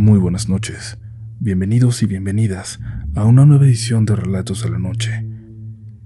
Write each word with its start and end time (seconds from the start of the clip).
Muy 0.00 0.18
buenas 0.18 0.48
noches. 0.48 0.96
Bienvenidos 1.40 2.02
y 2.02 2.06
bienvenidas 2.06 2.80
a 3.14 3.26
una 3.26 3.44
nueva 3.44 3.66
edición 3.66 4.06
de 4.06 4.16
Relatos 4.16 4.62
de 4.62 4.70
la 4.70 4.78
Noche. 4.78 5.26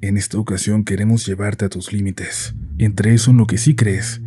En 0.00 0.16
esta 0.16 0.36
ocasión 0.36 0.82
queremos 0.82 1.24
llevarte 1.24 1.64
a 1.64 1.68
tus 1.68 1.92
límites, 1.92 2.56
entre 2.78 3.14
eso 3.14 3.30
en 3.30 3.36
lo 3.36 3.46
que 3.46 3.56
sí 3.56 3.76
crees 3.76 4.20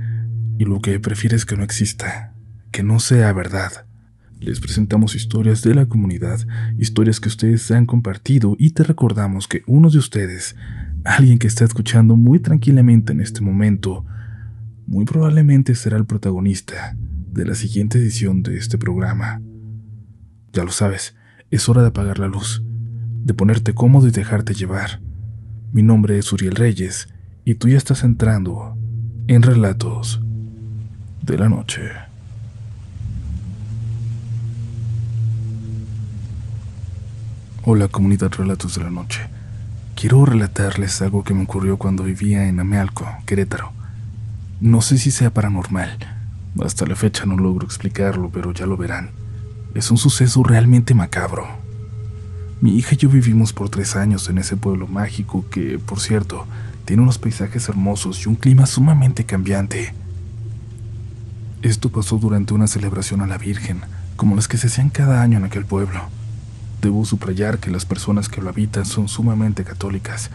y 0.57 0.63
lo 0.63 0.79
que 0.79 0.97
prefieres 1.01 1.45
que 1.45 1.57
no 1.57 1.65
exista, 1.65 2.33
que 2.71 2.81
no 2.81 3.01
sea 3.01 3.33
verdad. 3.33 3.85
Les 4.39 4.61
presentamos 4.61 5.15
historias 5.15 5.61
de 5.63 5.75
la 5.75 5.85
comunidad, 5.85 6.39
historias 6.77 7.19
que 7.19 7.27
ustedes 7.27 7.69
han 7.69 7.87
compartido 7.87 8.55
y 8.57 8.69
te 8.69 8.83
recordamos 8.83 9.49
que 9.49 9.63
uno 9.67 9.89
de 9.89 9.97
ustedes, 9.97 10.55
alguien 11.03 11.39
que 11.39 11.47
está 11.47 11.65
escuchando 11.65 12.15
muy 12.15 12.39
tranquilamente 12.39 13.11
en 13.11 13.19
este 13.19 13.41
momento, 13.41 14.05
muy 14.85 15.03
probablemente 15.03 15.75
será 15.75 15.97
el 15.97 16.05
protagonista 16.05 16.95
de 17.33 17.45
la 17.45 17.53
siguiente 17.53 17.97
edición 17.97 18.43
de 18.43 18.57
este 18.57 18.77
programa. 18.77 19.41
Ya 20.57 20.63
lo 20.63 20.71
sabes, 20.71 21.13
es 21.51 21.69
hora 21.69 21.83
de 21.83 21.89
apagar 21.89 22.17
la 22.17 22.27
luz, 22.27 22.63
de 22.65 23.35
ponerte 23.35 23.75
cómodo 23.75 24.07
y 24.07 24.09
dejarte 24.09 24.55
llevar. 24.55 25.01
Mi 25.71 25.83
nombre 25.83 26.17
es 26.17 26.33
Uriel 26.33 26.55
Reyes 26.55 27.09
y 27.45 27.53
tú 27.53 27.67
ya 27.69 27.77
estás 27.77 28.03
entrando 28.03 28.75
en 29.27 29.43
Relatos 29.43 30.19
de 31.21 31.37
la 31.37 31.47
Noche. 31.47 31.91
Hola 37.63 37.87
comunidad 37.87 38.31
Relatos 38.31 38.73
de 38.73 38.83
la 38.83 38.89
Noche. 38.89 39.29
Quiero 39.93 40.25
relatarles 40.25 41.03
algo 41.03 41.23
que 41.23 41.35
me 41.35 41.43
ocurrió 41.43 41.77
cuando 41.77 42.01
vivía 42.01 42.47
en 42.47 42.59
Amealco, 42.59 43.05
Querétaro. 43.27 43.73
No 44.59 44.81
sé 44.81 44.97
si 44.97 45.11
sea 45.11 45.31
paranormal. 45.31 45.99
Hasta 46.63 46.87
la 46.87 46.95
fecha 46.95 47.27
no 47.27 47.37
logro 47.37 47.67
explicarlo, 47.67 48.31
pero 48.31 48.53
ya 48.53 48.65
lo 48.65 48.75
verán. 48.75 49.26
Es 49.73 49.91
un 49.91 49.97
suceso 49.97 50.43
realmente 50.43 50.93
macabro. 50.93 51.47
Mi 52.59 52.75
hija 52.75 52.95
y 52.95 52.97
yo 52.97 53.09
vivimos 53.09 53.53
por 53.53 53.69
tres 53.69 53.95
años 53.95 54.29
en 54.29 54.39
ese 54.39 54.57
pueblo 54.57 54.87
mágico 54.87 55.45
que, 55.51 55.77
por 55.77 55.99
cierto, 55.99 56.47
tiene 56.85 57.03
unos 57.03 57.17
paisajes 57.19 57.69
hermosos 57.69 58.25
y 58.25 58.29
un 58.29 58.35
clima 58.35 58.65
sumamente 58.65 59.25
cambiante. 59.25 59.93
Esto 61.61 61.89
pasó 61.89 62.17
durante 62.17 62.53
una 62.53 62.67
celebración 62.67 63.21
a 63.21 63.27
la 63.27 63.37
Virgen, 63.37 63.81
como 64.15 64.35
las 64.35 64.47
que 64.47 64.57
se 64.57 64.67
hacían 64.67 64.89
cada 64.89 65.21
año 65.21 65.37
en 65.37 65.43
aquel 65.43 65.65
pueblo. 65.65 65.99
Debo 66.81 67.03
subrayar 67.05 67.59
que 67.59 67.71
las 67.71 67.85
personas 67.85 68.29
que 68.29 68.41
lo 68.41 68.49
habitan 68.49 68.85
son 68.85 69.07
sumamente 69.07 69.63
católicas, 69.63 70.31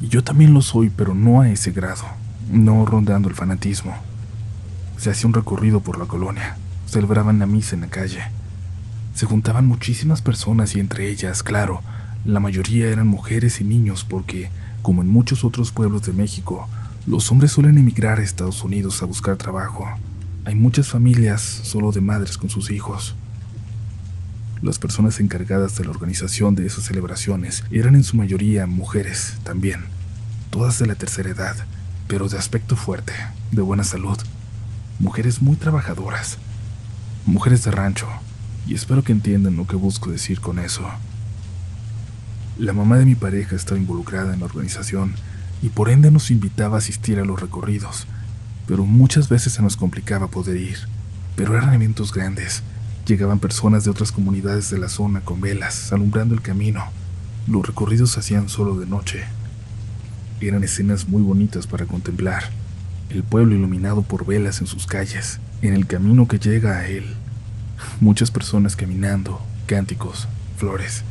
y 0.00 0.08
yo 0.08 0.22
también 0.22 0.52
lo 0.52 0.60
soy, 0.60 0.90
pero 0.90 1.14
no 1.14 1.40
a 1.40 1.48
ese 1.48 1.72
grado, 1.72 2.04
no 2.50 2.84
rondando 2.84 3.28
el 3.28 3.34
fanatismo. 3.34 3.94
Se 4.98 5.10
hacía 5.10 5.26
un 5.26 5.34
recorrido 5.34 5.80
por 5.80 5.98
la 5.98 6.06
colonia, 6.06 6.56
celebraban 6.86 7.38
la 7.38 7.46
misa 7.46 7.74
en 7.74 7.80
la 7.80 7.88
calle. 7.88 8.20
Se 9.14 9.26
juntaban 9.26 9.66
muchísimas 9.66 10.22
personas 10.22 10.74
y 10.74 10.80
entre 10.80 11.08
ellas, 11.08 11.44
claro, 11.44 11.82
la 12.24 12.40
mayoría 12.40 12.88
eran 12.88 13.06
mujeres 13.06 13.60
y 13.60 13.64
niños 13.64 14.04
porque, 14.04 14.50
como 14.82 15.02
en 15.02 15.08
muchos 15.08 15.44
otros 15.44 15.70
pueblos 15.70 16.02
de 16.02 16.12
México, 16.12 16.68
los 17.06 17.30
hombres 17.30 17.52
suelen 17.52 17.78
emigrar 17.78 18.18
a 18.18 18.24
Estados 18.24 18.64
Unidos 18.64 19.02
a 19.02 19.06
buscar 19.06 19.36
trabajo. 19.36 19.86
Hay 20.44 20.56
muchas 20.56 20.88
familias 20.88 21.42
solo 21.42 21.92
de 21.92 22.00
madres 22.00 22.36
con 22.36 22.50
sus 22.50 22.72
hijos. 22.72 23.14
Las 24.62 24.80
personas 24.80 25.20
encargadas 25.20 25.76
de 25.76 25.84
la 25.84 25.90
organización 25.90 26.56
de 26.56 26.66
esas 26.66 26.84
celebraciones 26.84 27.62
eran 27.70 27.94
en 27.94 28.02
su 28.02 28.16
mayoría 28.16 28.66
mujeres 28.66 29.36
también, 29.44 29.84
todas 30.50 30.80
de 30.80 30.86
la 30.86 30.96
tercera 30.96 31.30
edad, 31.30 31.56
pero 32.08 32.28
de 32.28 32.38
aspecto 32.38 32.74
fuerte, 32.74 33.12
de 33.52 33.62
buena 33.62 33.84
salud, 33.84 34.18
mujeres 34.98 35.40
muy 35.40 35.54
trabajadoras, 35.54 36.38
mujeres 37.26 37.62
de 37.64 37.70
rancho, 37.70 38.08
y 38.66 38.74
espero 38.74 39.02
que 39.02 39.12
entiendan 39.12 39.56
lo 39.56 39.66
que 39.66 39.76
busco 39.76 40.10
decir 40.10 40.40
con 40.40 40.58
eso. 40.58 40.82
La 42.58 42.72
mamá 42.72 42.98
de 42.98 43.04
mi 43.04 43.14
pareja 43.14 43.56
estaba 43.56 43.80
involucrada 43.80 44.32
en 44.32 44.40
la 44.40 44.46
organización 44.46 45.12
y 45.62 45.68
por 45.68 45.90
ende 45.90 46.10
nos 46.10 46.30
invitaba 46.30 46.76
a 46.76 46.78
asistir 46.78 47.18
a 47.18 47.24
los 47.24 47.40
recorridos, 47.40 48.06
pero 48.66 48.84
muchas 48.84 49.28
veces 49.28 49.54
se 49.54 49.62
nos 49.62 49.76
complicaba 49.76 50.28
poder 50.28 50.56
ir. 50.56 50.78
Pero 51.36 51.56
eran 51.56 51.74
eventos 51.74 52.12
grandes. 52.12 52.62
Llegaban 53.06 53.40
personas 53.40 53.84
de 53.84 53.90
otras 53.90 54.12
comunidades 54.12 54.70
de 54.70 54.78
la 54.78 54.88
zona 54.88 55.20
con 55.20 55.40
velas, 55.40 55.92
alumbrando 55.92 56.34
el 56.34 56.42
camino. 56.42 56.84
Los 57.48 57.66
recorridos 57.66 58.12
se 58.12 58.20
hacían 58.20 58.48
solo 58.48 58.78
de 58.78 58.86
noche. 58.86 59.24
Eran 60.40 60.62
escenas 60.62 61.08
muy 61.08 61.22
bonitas 61.22 61.66
para 61.66 61.86
contemplar. 61.86 62.44
El 63.10 63.24
pueblo 63.24 63.54
iluminado 63.54 64.02
por 64.02 64.24
velas 64.24 64.60
en 64.60 64.66
sus 64.66 64.86
calles, 64.86 65.40
en 65.60 65.74
el 65.74 65.86
camino 65.86 66.28
que 66.28 66.38
llega 66.38 66.78
a 66.78 66.86
él 66.86 67.16
muchas 68.00 68.30
personas 68.30 68.76
caminando, 68.76 69.40
cánticos, 69.66 70.28
flores. 70.56 71.02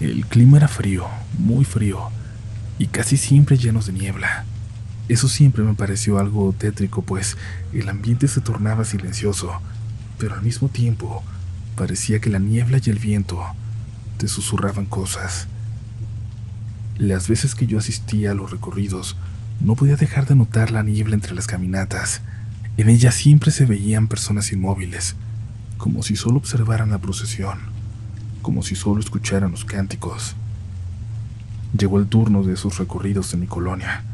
El 0.00 0.26
clima 0.26 0.58
era 0.58 0.68
frío, 0.68 1.06
muy 1.38 1.64
frío, 1.64 2.10
y 2.78 2.86
casi 2.86 3.16
siempre 3.16 3.58
llenos 3.58 3.86
de 3.86 3.92
niebla. 3.92 4.44
Eso 5.08 5.28
siempre 5.28 5.64
me 5.64 5.74
pareció 5.74 6.18
algo 6.18 6.54
tétrico, 6.56 7.02
pues 7.02 7.36
el 7.72 7.88
ambiente 7.88 8.28
se 8.28 8.40
tornaba 8.40 8.84
silencioso, 8.84 9.60
pero 10.18 10.34
al 10.34 10.42
mismo 10.42 10.68
tiempo 10.68 11.24
parecía 11.76 12.20
que 12.20 12.30
la 12.30 12.38
niebla 12.38 12.78
y 12.84 12.90
el 12.90 12.98
viento 12.98 13.42
te 14.18 14.28
susurraban 14.28 14.86
cosas. 14.86 15.48
Las 16.98 17.28
veces 17.28 17.54
que 17.54 17.66
yo 17.66 17.78
asistía 17.78 18.32
a 18.32 18.34
los 18.34 18.50
recorridos, 18.50 19.16
no 19.60 19.74
podía 19.74 19.96
dejar 19.96 20.26
de 20.26 20.34
notar 20.34 20.70
la 20.70 20.82
niebla 20.82 21.14
entre 21.14 21.34
las 21.34 21.46
caminatas, 21.46 22.20
en 22.78 22.88
ella 22.88 23.10
siempre 23.10 23.50
se 23.50 23.66
veían 23.66 24.06
personas 24.06 24.52
inmóviles, 24.52 25.16
como 25.78 26.04
si 26.04 26.14
solo 26.14 26.36
observaran 26.36 26.90
la 26.90 26.98
procesión, 26.98 27.58
como 28.40 28.62
si 28.62 28.76
solo 28.76 29.00
escucharan 29.00 29.50
los 29.50 29.64
cánticos. 29.64 30.36
Llegó 31.76 31.98
el 31.98 32.06
turno 32.06 32.44
de 32.44 32.54
esos 32.54 32.78
recorridos 32.78 33.34
en 33.34 33.40
mi 33.40 33.48
colonia. 33.48 34.04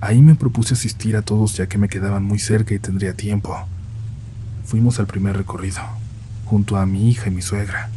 Ahí 0.00 0.22
me 0.22 0.36
propuse 0.36 0.74
asistir 0.74 1.16
a 1.16 1.22
todos 1.22 1.56
ya 1.56 1.66
que 1.66 1.78
me 1.78 1.88
quedaban 1.88 2.22
muy 2.22 2.38
cerca 2.38 2.74
y 2.74 2.78
tendría 2.78 3.14
tiempo. 3.14 3.58
Fuimos 4.64 5.00
al 5.00 5.08
primer 5.08 5.36
recorrido, 5.36 5.80
junto 6.44 6.76
a 6.76 6.86
mi 6.86 7.10
hija 7.10 7.26
y 7.26 7.32
mi 7.32 7.42
suegra. 7.42 7.90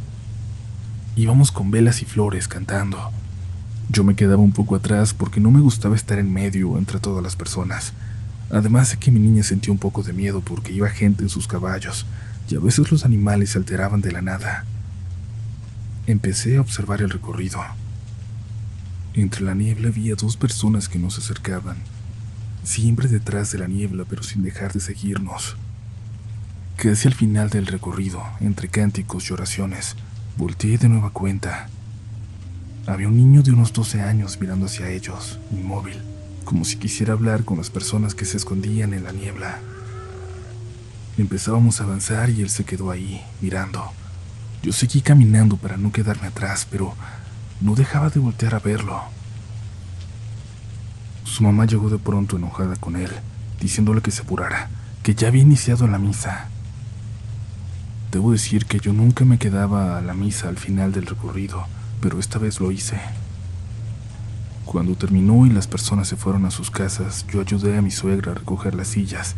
Íbamos 1.16 1.52
con 1.52 1.70
velas 1.70 2.02
y 2.02 2.06
flores 2.06 2.48
cantando. 2.48 3.12
Yo 3.90 4.04
me 4.04 4.16
quedaba 4.16 4.42
un 4.42 4.54
poco 4.54 4.76
atrás 4.76 5.14
porque 5.14 5.40
no 5.40 5.52
me 5.52 5.62
gustaba 5.62 5.96
estar 5.96 6.18
en 6.18 6.34
medio 6.34 6.80
entre 6.80 7.00
todas 7.00 7.22
las 7.24 7.36
personas 7.36 7.94
Además 8.54 8.92
de 8.92 8.98
que 8.98 9.10
mi 9.10 9.20
niña 9.20 9.42
sentía 9.42 9.74
un 9.74 9.80
poco 9.80 10.04
de 10.04 10.14
miedo 10.14 10.42
porque 10.42 10.72
iba 10.72 10.88
gente 10.88 11.24
en 11.24 11.30
sus 11.30 11.48
caballos 11.48 12.06
y 12.48 12.56
a 12.56 12.60
veces 12.60 12.92
los 12.92 13.04
animales 13.04 13.50
se 13.50 13.58
alteraban 13.58 14.02
de 14.02 14.12
la 14.12 14.22
nada. 14.22 14.64
Empecé 16.06 16.58
a 16.58 16.62
observar 16.62 17.02
el 17.02 17.10
recorrido. 17.10 17.60
Entre 19.16 19.42
la 19.42 19.56
niebla 19.56 19.88
había 19.88 20.14
dos 20.14 20.38
personas 20.38 20.88
que 20.88 21.00
nos 21.00 21.18
acercaban, 21.18 21.78
siempre 22.64 23.08
detrás 23.08 23.52
de 23.52 23.58
la 23.58 23.68
niebla 23.68 24.06
pero 24.08 24.22
sin 24.22 24.44
dejar 24.44 24.72
de 24.72 24.82
seguirnos. 24.82 25.56
Casi 26.78 27.08
al 27.08 27.16
final 27.16 27.50
del 27.50 27.66
recorrido, 27.66 28.24
entre 28.40 28.68
cánticos 28.68 29.30
y 29.30 29.34
oraciones, 29.34 29.96
volteé 30.38 30.78
de 30.78 30.90
nueva 30.90 31.10
cuenta. 31.10 31.70
Había 32.86 33.08
un 33.08 33.18
niño 33.18 33.42
de 33.42 33.52
unos 33.52 33.74
12 33.74 34.02
años 34.02 34.38
mirando 34.40 34.68
hacia 34.68 34.90
ellos, 34.90 35.40
inmóvil 35.52 36.13
como 36.54 36.66
si 36.66 36.78
quisiera 36.78 37.14
hablar 37.14 37.46
con 37.46 37.58
las 37.58 37.72
personas 37.72 38.14
que 38.14 38.26
se 38.26 38.38
escondían 38.38 38.94
en 38.94 39.06
la 39.06 39.12
niebla. 39.12 39.58
Empezábamos 41.18 41.82
a 41.82 41.86
avanzar 41.86 42.30
y 42.30 42.44
él 42.44 42.50
se 42.52 42.64
quedó 42.64 42.92
ahí, 42.92 43.24
mirando. 43.42 43.84
Yo 44.62 44.72
seguí 44.72 45.02
caminando 45.02 45.58
para 45.58 45.78
no 45.78 45.92
quedarme 45.92 46.28
atrás, 46.28 46.68
pero 46.70 46.94
no 47.60 47.74
dejaba 47.74 48.12
de 48.12 48.20
voltear 48.20 48.54
a 48.54 48.60
verlo. 48.60 49.02
Su 51.24 51.42
mamá 51.42 51.66
llegó 51.66 51.90
de 51.90 51.98
pronto 51.98 52.38
enojada 52.38 52.76
con 52.76 52.98
él, 52.98 53.10
diciéndole 53.60 54.02
que 54.02 54.12
se 54.12 54.22
apurara, 54.22 54.70
que 55.02 55.16
ya 55.16 55.30
había 55.30 55.42
iniciado 55.42 55.88
la 55.88 55.98
misa. 55.98 56.50
Debo 58.12 58.32
decir 58.32 58.68
que 58.68 58.78
yo 58.80 58.94
nunca 58.94 59.26
me 59.26 59.40
quedaba 59.40 59.98
a 59.98 60.02
la 60.02 60.14
misa 60.14 60.50
al 60.50 60.58
final 60.58 60.92
del 60.92 61.08
recorrido, 61.08 61.66
pero 62.00 62.20
esta 62.20 62.38
vez 62.38 62.60
lo 62.60 62.72
hice. 62.72 63.02
Cuando 64.74 64.96
terminó 64.96 65.46
y 65.46 65.52
las 65.52 65.68
personas 65.68 66.08
se 66.08 66.16
fueron 66.16 66.46
a 66.46 66.50
sus 66.50 66.72
casas, 66.72 67.28
yo 67.32 67.42
ayudé 67.42 67.78
a 67.78 67.84
mi 67.84 67.92
suegra 67.92 68.32
a 68.32 68.36
recoger 68.36 68.74
las 68.74 68.88
sillas, 68.88 69.36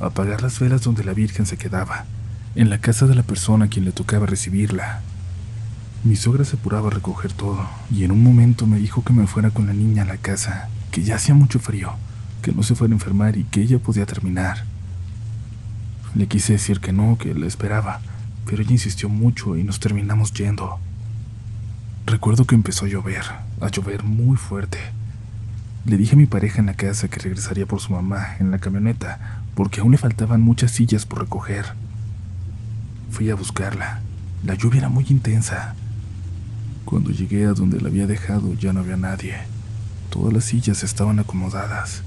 a 0.00 0.06
apagar 0.06 0.40
las 0.40 0.58
velas 0.60 0.80
donde 0.80 1.04
la 1.04 1.12
Virgen 1.12 1.44
se 1.44 1.58
quedaba, 1.58 2.06
en 2.54 2.70
la 2.70 2.78
casa 2.78 3.06
de 3.06 3.14
la 3.14 3.22
persona 3.22 3.66
a 3.66 3.68
quien 3.68 3.84
le 3.84 3.92
tocaba 3.92 4.24
recibirla. 4.24 5.02
Mi 6.04 6.16
suegra 6.16 6.46
se 6.46 6.56
apuraba 6.56 6.88
a 6.88 6.92
recoger 6.92 7.34
todo, 7.34 7.68
y 7.90 8.04
en 8.04 8.12
un 8.12 8.22
momento 8.22 8.66
me 8.66 8.78
dijo 8.78 9.04
que 9.04 9.12
me 9.12 9.26
fuera 9.26 9.50
con 9.50 9.66
la 9.66 9.74
niña 9.74 10.04
a 10.04 10.06
la 10.06 10.16
casa, 10.16 10.70
que 10.90 11.02
ya 11.02 11.16
hacía 11.16 11.34
mucho 11.34 11.58
frío, 11.58 11.92
que 12.40 12.52
no 12.52 12.62
se 12.62 12.74
fuera 12.74 12.92
a 12.92 12.96
enfermar 12.96 13.36
y 13.36 13.44
que 13.44 13.60
ella 13.60 13.78
podía 13.78 14.06
terminar. 14.06 14.64
Le 16.14 16.28
quise 16.28 16.54
decir 16.54 16.80
que 16.80 16.94
no, 16.94 17.18
que 17.18 17.34
la 17.34 17.46
esperaba, 17.46 18.00
pero 18.46 18.62
ella 18.62 18.72
insistió 18.72 19.10
mucho 19.10 19.54
y 19.58 19.64
nos 19.64 19.80
terminamos 19.80 20.32
yendo. 20.32 20.78
Recuerdo 22.08 22.46
que 22.46 22.54
empezó 22.54 22.86
a 22.86 22.88
llover, 22.88 23.22
a 23.60 23.68
llover 23.68 24.02
muy 24.02 24.38
fuerte. 24.38 24.78
Le 25.84 25.98
dije 25.98 26.14
a 26.14 26.16
mi 26.16 26.24
pareja 26.24 26.58
en 26.60 26.64
la 26.64 26.72
casa 26.72 27.08
que 27.08 27.20
regresaría 27.20 27.66
por 27.66 27.80
su 27.80 27.92
mamá 27.92 28.36
en 28.40 28.50
la 28.50 28.58
camioneta, 28.58 29.42
porque 29.54 29.82
aún 29.82 29.92
le 29.92 29.98
faltaban 29.98 30.40
muchas 30.40 30.70
sillas 30.70 31.04
por 31.04 31.20
recoger. 31.20 31.66
Fui 33.10 33.28
a 33.28 33.34
buscarla. 33.34 34.00
La 34.42 34.54
lluvia 34.54 34.78
era 34.78 34.88
muy 34.88 35.04
intensa. 35.10 35.74
Cuando 36.86 37.10
llegué 37.10 37.44
a 37.44 37.52
donde 37.52 37.78
la 37.78 37.88
había 37.88 38.06
dejado 38.06 38.54
ya 38.54 38.72
no 38.72 38.80
había 38.80 38.96
nadie. 38.96 39.34
Todas 40.08 40.32
las 40.32 40.44
sillas 40.44 40.82
estaban 40.84 41.18
acomodadas. 41.18 42.02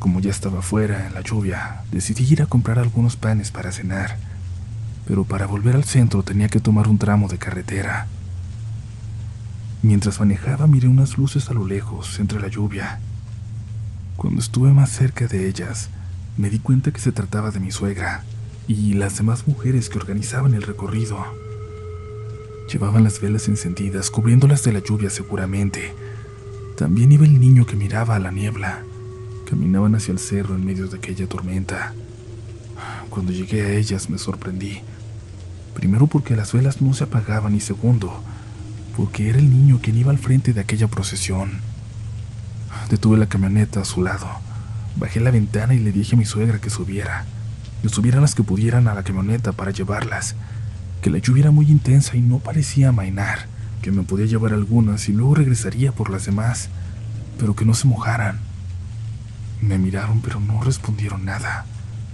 Como 0.00 0.18
ya 0.18 0.32
estaba 0.32 0.60
fuera 0.60 1.06
en 1.06 1.14
la 1.14 1.20
lluvia, 1.20 1.82
decidí 1.92 2.24
ir 2.32 2.42
a 2.42 2.46
comprar 2.46 2.80
algunos 2.80 3.14
panes 3.14 3.52
para 3.52 3.70
cenar, 3.70 4.18
pero 5.06 5.22
para 5.22 5.46
volver 5.46 5.76
al 5.76 5.84
centro 5.84 6.24
tenía 6.24 6.48
que 6.48 6.58
tomar 6.58 6.88
un 6.88 6.98
tramo 6.98 7.28
de 7.28 7.38
carretera. 7.38 8.08
Mientras 9.86 10.18
manejaba 10.18 10.66
miré 10.66 10.88
unas 10.88 11.16
luces 11.16 11.48
a 11.48 11.54
lo 11.54 11.64
lejos, 11.64 12.18
entre 12.18 12.40
la 12.40 12.48
lluvia. 12.48 12.98
Cuando 14.16 14.40
estuve 14.40 14.72
más 14.72 14.90
cerca 14.90 15.28
de 15.28 15.46
ellas, 15.46 15.90
me 16.36 16.50
di 16.50 16.58
cuenta 16.58 16.90
que 16.90 16.98
se 16.98 17.12
trataba 17.12 17.52
de 17.52 17.60
mi 17.60 17.70
suegra 17.70 18.24
y 18.66 18.94
las 18.94 19.16
demás 19.18 19.46
mujeres 19.46 19.88
que 19.88 19.98
organizaban 19.98 20.54
el 20.54 20.62
recorrido. 20.62 21.24
Llevaban 22.68 23.04
las 23.04 23.20
velas 23.20 23.46
encendidas, 23.46 24.10
cubriéndolas 24.10 24.64
de 24.64 24.72
la 24.72 24.80
lluvia 24.80 25.08
seguramente. 25.08 25.94
También 26.76 27.12
iba 27.12 27.24
el 27.24 27.38
niño 27.38 27.64
que 27.64 27.76
miraba 27.76 28.16
a 28.16 28.18
la 28.18 28.32
niebla. 28.32 28.82
Caminaban 29.48 29.94
hacia 29.94 30.10
el 30.10 30.18
cerro 30.18 30.56
en 30.56 30.66
medio 30.66 30.88
de 30.88 30.98
aquella 30.98 31.28
tormenta. 31.28 31.94
Cuando 33.08 33.30
llegué 33.30 33.62
a 33.62 33.74
ellas 33.74 34.10
me 34.10 34.18
sorprendí. 34.18 34.80
Primero 35.74 36.08
porque 36.08 36.34
las 36.34 36.52
velas 36.52 36.82
no 36.82 36.92
se 36.92 37.04
apagaban 37.04 37.54
y 37.54 37.60
segundo, 37.60 38.20
porque 38.96 39.28
era 39.28 39.38
el 39.38 39.50
niño 39.50 39.78
quien 39.82 39.98
iba 39.98 40.10
al 40.10 40.18
frente 40.18 40.54
de 40.54 40.60
aquella 40.60 40.88
procesión. 40.88 41.60
Detuve 42.88 43.18
la 43.18 43.26
camioneta 43.26 43.80
a 43.80 43.84
su 43.84 44.02
lado. 44.02 44.26
Bajé 44.96 45.20
la 45.20 45.30
ventana 45.30 45.74
y 45.74 45.78
le 45.78 45.92
dije 45.92 46.14
a 46.14 46.18
mi 46.18 46.24
suegra 46.24 46.60
que 46.60 46.70
subiera. 46.70 47.26
Que 47.82 47.90
subieran 47.90 48.22
las 48.22 48.34
que 48.34 48.42
pudieran 48.42 48.88
a 48.88 48.94
la 48.94 49.02
camioneta 49.02 49.52
para 49.52 49.70
llevarlas. 49.70 50.34
Que 51.02 51.10
la 51.10 51.18
lluvia 51.18 51.42
era 51.42 51.50
muy 51.50 51.70
intensa 51.70 52.16
y 52.16 52.22
no 52.22 52.38
parecía 52.38 52.88
amainar. 52.88 53.46
Que 53.82 53.92
me 53.92 54.02
podía 54.02 54.24
llevar 54.24 54.54
algunas 54.54 55.08
y 55.10 55.12
luego 55.12 55.34
regresaría 55.34 55.92
por 55.92 56.08
las 56.08 56.24
demás. 56.24 56.70
Pero 57.38 57.54
que 57.54 57.66
no 57.66 57.74
se 57.74 57.86
mojaran. 57.86 58.38
Me 59.60 59.76
miraron 59.78 60.22
pero 60.22 60.40
no 60.40 60.62
respondieron 60.62 61.26
nada. 61.26 61.66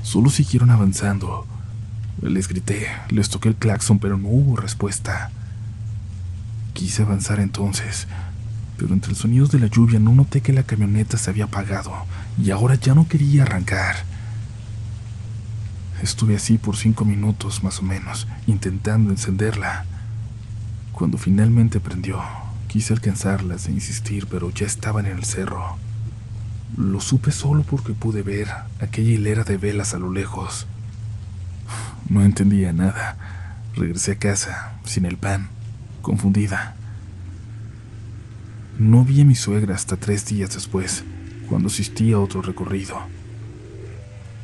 Solo 0.03 0.31
siguieron 0.31 0.71
avanzando. 0.71 1.47
Les 2.21 2.49
grité, 2.49 2.89
les 3.09 3.29
toqué 3.29 3.49
el 3.51 3.57
claxon 3.57 4.01
pero 4.01 4.19
no 4.19 4.29
hubo 4.29 4.57
respuesta. 4.57 5.31
Quise 6.73 7.03
avanzar 7.03 7.39
entonces, 7.41 8.07
pero 8.79 8.95
entre 8.95 9.11
los 9.11 9.19
sonidos 9.19 9.51
de 9.51 9.59
la 9.59 9.67
lluvia 9.67 9.99
no 9.99 10.15
noté 10.15 10.41
que 10.41 10.53
la 10.53 10.63
camioneta 10.63 11.19
se 11.19 11.31
había 11.31 11.45
apagado 11.45 11.93
y 12.43 12.51
ahora 12.51 12.77
ya 12.77 12.95
no 12.95 13.07
quería 13.07 13.43
arrancar. 13.43 13.97
Estuve 16.03 16.37
así 16.37 16.59
por 16.59 16.77
cinco 16.77 17.05
minutos 17.05 17.63
más 17.63 17.79
o 17.79 17.83
menos, 17.83 18.27
intentando 18.47 19.11
encenderla. 19.11 19.85
Cuando 20.93 21.19
finalmente 21.19 21.79
prendió, 21.79 22.21
quise 22.69 22.93
alcanzarlas 22.95 23.69
e 23.69 23.73
insistir, 23.73 24.27
pero 24.27 24.51
ya 24.51 24.67
estaban 24.67 25.07
en 25.07 25.19
el 25.19 25.25
cerro. 25.25 25.77
Lo 26.77 27.01
supe 27.01 27.31
solo 27.31 27.63
porque 27.63 27.93
pude 27.93 28.23
ver 28.23 28.49
aquella 28.81 29.11
hilera 29.11 29.45
de 29.45 29.59
velas 29.59 29.95
a 29.95 29.99
lo 29.99 30.11
lejos. 30.11 30.67
No 32.09 32.25
entendía 32.25 32.73
nada. 32.73 33.17
Regresé 33.77 34.13
a 34.13 34.19
casa, 34.19 34.73
sin 34.85 35.05
el 35.05 35.19
pan 35.19 35.51
confundida. 36.03 36.75
No 38.79 39.05
vi 39.05 39.23
a 39.23 39.25
mi 39.25 39.35
suegra 39.35 39.75
hasta 39.75 39.97
tres 39.97 40.27
días 40.27 40.53
después, 40.55 41.05
cuando 41.49 41.69
asistí 41.69 42.13
a 42.13 42.19
otro 42.19 42.43
recorrido. 42.43 42.99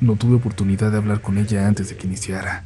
No 0.00 0.14
tuve 0.14 0.36
oportunidad 0.36 0.92
de 0.92 0.98
hablar 0.98 1.20
con 1.20 1.38
ella 1.38 1.66
antes 1.66 1.90
de 1.90 1.96
que 1.96 2.06
iniciara. 2.06 2.62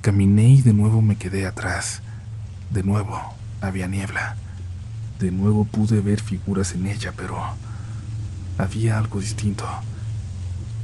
Caminé 0.00 0.48
y 0.48 0.62
de 0.62 0.74
nuevo 0.74 1.00
me 1.00 1.16
quedé 1.16 1.46
atrás. 1.46 2.02
De 2.70 2.82
nuevo 2.82 3.18
había 3.60 3.86
niebla. 3.86 4.36
De 5.20 5.30
nuevo 5.30 5.64
pude 5.64 6.00
ver 6.00 6.20
figuras 6.20 6.74
en 6.74 6.86
ella, 6.86 7.12
pero 7.16 7.38
había 8.58 8.98
algo 8.98 9.20
distinto. 9.20 9.64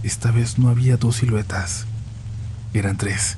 Esta 0.02 0.30
vez 0.30 0.58
no 0.58 0.68
había 0.68 0.96
dos 0.96 1.16
siluetas. 1.16 1.86
Eran 2.72 2.96
tres. 2.96 3.36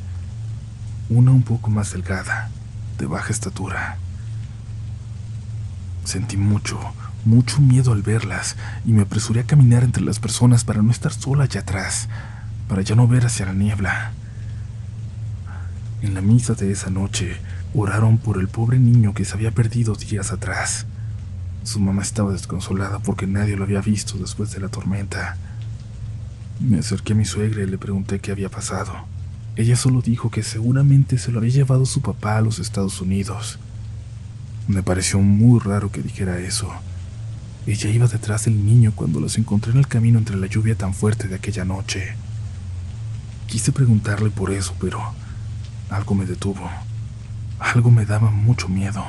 Una 1.09 1.31
un 1.31 1.43
poco 1.43 1.71
más 1.71 1.93
delgada 1.93 2.51
de 3.03 3.09
baja 3.09 3.33
estatura. 3.33 3.99
Sentí 6.05 6.37
mucho, 6.37 6.79
mucho 7.25 7.61
miedo 7.61 7.93
al 7.93 8.03
verlas 8.03 8.57
y 8.87 8.93
me 8.93 9.03
apresuré 9.03 9.41
a 9.41 9.45
caminar 9.45 9.83
entre 9.83 10.05
las 10.05 10.21
personas 10.21 10.63
para 10.63 10.83
no 10.83 10.93
estar 10.93 11.13
sola 11.13 11.45
allá 11.45 11.63
atrás, 11.63 12.09
para 12.69 12.83
ya 12.83 12.95
no 12.95 13.09
ver 13.09 13.27
hacia 13.27 13.47
la 13.47 13.55
niebla. 13.55 14.13
En 16.01 16.15
la 16.15 16.21
misa 16.21 16.55
de 16.55 16.71
esa 16.71 16.91
noche 16.91 17.39
oraron 17.75 18.19
por 18.19 18.39
el 18.39 18.47
pobre 18.47 18.79
niño 18.79 19.15
que 19.15 19.25
se 19.25 19.35
había 19.35 19.51
perdido 19.51 19.97
días 19.97 20.31
atrás. 20.31 20.87
Su 21.65 21.81
mamá 21.81 22.03
estaba 22.03 22.31
desconsolada 22.31 23.01
porque 23.01 23.27
nadie 23.27 23.57
lo 23.57 23.65
había 23.65 23.81
visto 23.81 24.17
después 24.17 24.53
de 24.53 24.61
la 24.61 24.69
tormenta. 24.69 25.37
Me 26.61 26.79
acerqué 26.79 27.15
a 27.15 27.17
mi 27.17 27.25
suegra 27.25 27.65
y 27.65 27.67
le 27.67 27.79
pregunté 27.79 28.21
qué 28.21 28.31
había 28.31 28.49
pasado. 28.49 28.93
Ella 29.57 29.77
solo 29.77 30.01
dijo 30.01 30.31
que 30.31 30.43
seguramente 30.43 31.19
se 31.19 31.31
lo 31.31 31.39
había 31.39 31.53
llevado 31.53 31.87
su 31.87 32.01
papá 32.01 32.37
a 32.37 32.41
los 32.41 32.59
Estados 32.59 33.01
Unidos. 33.01 33.59
Me 34.69 34.83
pareció 34.83 35.19
muy 35.19 35.61
raro 35.61 35.91
que 35.91 36.03
dijera 36.03 36.39
eso. 36.39 36.73
Ella 37.67 37.91
iba 37.91 38.07
detrás 38.07 38.47
del 38.47 38.65
niño 38.65 38.93
cuando 38.95 39.21
los 39.21 39.39
encontré 39.39 39.73
en 39.73 39.79
el 39.79 39.89
camino 39.89 40.19
entre 40.19 40.37
la 40.37 40.47
lluvia 40.47 40.75
tan 40.75 40.95
fuerte 40.95 41.29
de 41.29 41.35
aquella 41.35 41.65
noche. 41.65 42.15
Quise 43.47 43.73
preguntarle 43.73 44.31
por 44.31 44.51
eso, 44.51 44.75
pero 44.81 45.01
algo 45.91 46.15
me 46.15 46.27
detuvo. 46.27 46.71
Algo 47.59 47.91
me 47.91 48.07
daba 48.07 48.31
mucho 48.31 48.69
miedo. 48.69 49.05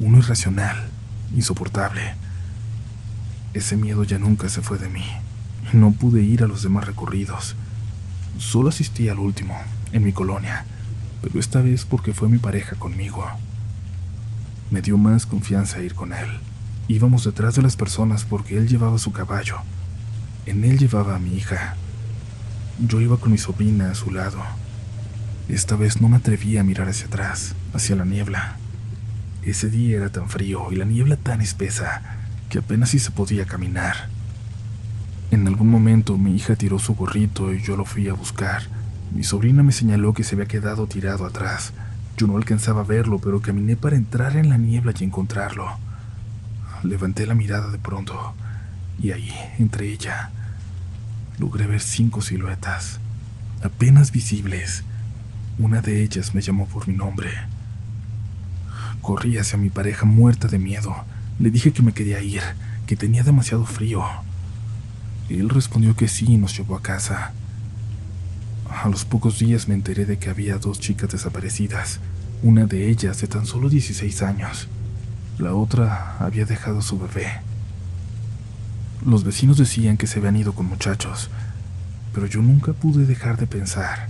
Uno 0.00 0.18
irracional, 0.18 0.88
insoportable. 1.34 2.14
Ese 3.54 3.76
miedo 3.76 4.04
ya 4.04 4.18
nunca 4.18 4.48
se 4.48 4.60
fue 4.60 4.78
de 4.78 4.88
mí 4.88 5.04
no 5.72 5.92
pude 5.92 6.22
ir 6.22 6.42
a 6.42 6.46
los 6.46 6.62
demás 6.62 6.86
recorridos. 6.86 7.56
Solo 8.38 8.68
asistí 8.68 9.08
al 9.08 9.18
último, 9.18 9.56
en 9.92 10.04
mi 10.04 10.12
colonia, 10.12 10.64
pero 11.22 11.40
esta 11.40 11.62
vez 11.62 11.84
porque 11.84 12.12
fue 12.12 12.28
mi 12.28 12.38
pareja 12.38 12.76
conmigo. 12.76 13.26
Me 14.70 14.82
dio 14.82 14.98
más 14.98 15.26
confianza 15.26 15.80
ir 15.80 15.94
con 15.94 16.12
él. 16.12 16.28
Íbamos 16.88 17.24
detrás 17.24 17.54
de 17.56 17.62
las 17.62 17.76
personas 17.76 18.24
porque 18.24 18.58
él 18.58 18.68
llevaba 18.68 18.98
su 18.98 19.12
caballo. 19.12 19.56
En 20.44 20.64
él 20.64 20.78
llevaba 20.78 21.16
a 21.16 21.18
mi 21.18 21.34
hija. 21.34 21.76
Yo 22.78 23.00
iba 23.00 23.16
con 23.16 23.32
mi 23.32 23.38
sobrina 23.38 23.90
a 23.90 23.94
su 23.94 24.10
lado. 24.10 24.42
Esta 25.48 25.76
vez 25.76 26.00
no 26.00 26.08
me 26.08 26.16
atreví 26.16 26.58
a 26.58 26.64
mirar 26.64 26.88
hacia 26.88 27.06
atrás, 27.06 27.54
hacia 27.72 27.96
la 27.96 28.04
niebla. 28.04 28.56
Ese 29.42 29.70
día 29.70 29.96
era 29.96 30.10
tan 30.10 30.28
frío 30.28 30.70
y 30.72 30.76
la 30.76 30.84
niebla 30.84 31.16
tan 31.16 31.40
espesa 31.40 32.02
que 32.50 32.58
apenas 32.58 32.90
si 32.90 32.98
se 32.98 33.12
podía 33.12 33.46
caminar. 33.46 34.08
En 35.30 35.46
algún 35.48 35.68
momento 35.68 36.16
mi 36.16 36.34
hija 36.34 36.56
tiró 36.56 36.78
su 36.78 36.94
gorrito 36.94 37.52
y 37.52 37.60
yo 37.60 37.76
lo 37.76 37.84
fui 37.84 38.08
a 38.08 38.14
buscar. 38.14 38.62
Mi 39.12 39.24
sobrina 39.24 39.62
me 39.62 39.72
señaló 39.72 40.14
que 40.14 40.24
se 40.24 40.34
había 40.34 40.46
quedado 40.46 40.86
tirado 40.86 41.26
atrás. 41.26 41.72
Yo 42.16 42.26
no 42.26 42.36
alcanzaba 42.36 42.82
a 42.82 42.84
verlo, 42.84 43.18
pero 43.18 43.40
caminé 43.40 43.76
para 43.76 43.96
entrar 43.96 44.36
en 44.36 44.48
la 44.48 44.56
niebla 44.56 44.92
y 44.98 45.04
encontrarlo. 45.04 45.66
Levanté 46.82 47.26
la 47.26 47.34
mirada 47.34 47.70
de 47.70 47.78
pronto 47.78 48.34
y 48.98 49.10
ahí, 49.10 49.30
entre 49.58 49.92
ella, 49.92 50.30
logré 51.38 51.66
ver 51.66 51.80
cinco 51.80 52.22
siluetas, 52.22 52.98
apenas 53.62 54.12
visibles. 54.12 54.84
Una 55.58 55.82
de 55.82 56.02
ellas 56.02 56.34
me 56.34 56.40
llamó 56.40 56.66
por 56.66 56.88
mi 56.88 56.94
nombre. 56.94 57.30
Corrí 59.02 59.38
hacia 59.38 59.58
mi 59.58 59.70
pareja 59.70 60.06
muerta 60.06 60.48
de 60.48 60.58
miedo. 60.58 60.94
Le 61.38 61.50
dije 61.50 61.72
que 61.72 61.82
me 61.82 61.92
quería 61.92 62.20
ir, 62.22 62.42
que 62.86 62.96
tenía 62.96 63.22
demasiado 63.22 63.64
frío. 63.66 64.02
Él 65.28 65.48
respondió 65.48 65.96
que 65.96 66.08
sí 66.08 66.26
y 66.28 66.36
nos 66.36 66.56
llevó 66.56 66.76
a 66.76 66.82
casa. 66.82 67.32
A 68.70 68.88
los 68.88 69.04
pocos 69.04 69.38
días 69.38 69.68
me 69.68 69.74
enteré 69.74 70.04
de 70.04 70.18
que 70.18 70.30
había 70.30 70.58
dos 70.58 70.78
chicas 70.78 71.10
desaparecidas, 71.10 72.00
una 72.42 72.66
de 72.66 72.88
ellas 72.88 73.20
de 73.20 73.26
tan 73.26 73.46
solo 73.46 73.68
16 73.68 74.22
años. 74.22 74.68
La 75.38 75.54
otra 75.54 76.16
había 76.18 76.44
dejado 76.44 76.78
a 76.78 76.82
su 76.82 76.98
bebé. 76.98 77.40
Los 79.04 79.24
vecinos 79.24 79.58
decían 79.58 79.96
que 79.96 80.06
se 80.06 80.18
habían 80.18 80.36
ido 80.36 80.52
con 80.52 80.66
muchachos, 80.66 81.30
pero 82.14 82.26
yo 82.26 82.40
nunca 82.40 82.72
pude 82.72 83.04
dejar 83.04 83.36
de 83.36 83.46
pensar 83.46 84.08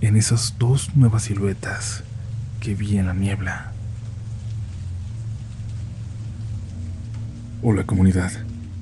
en 0.00 0.16
esas 0.16 0.56
dos 0.58 0.96
nuevas 0.96 1.24
siluetas 1.24 2.02
que 2.60 2.74
vi 2.74 2.98
en 2.98 3.06
la 3.06 3.14
niebla. 3.14 3.72
Hola 7.62 7.84
comunidad, 7.84 8.32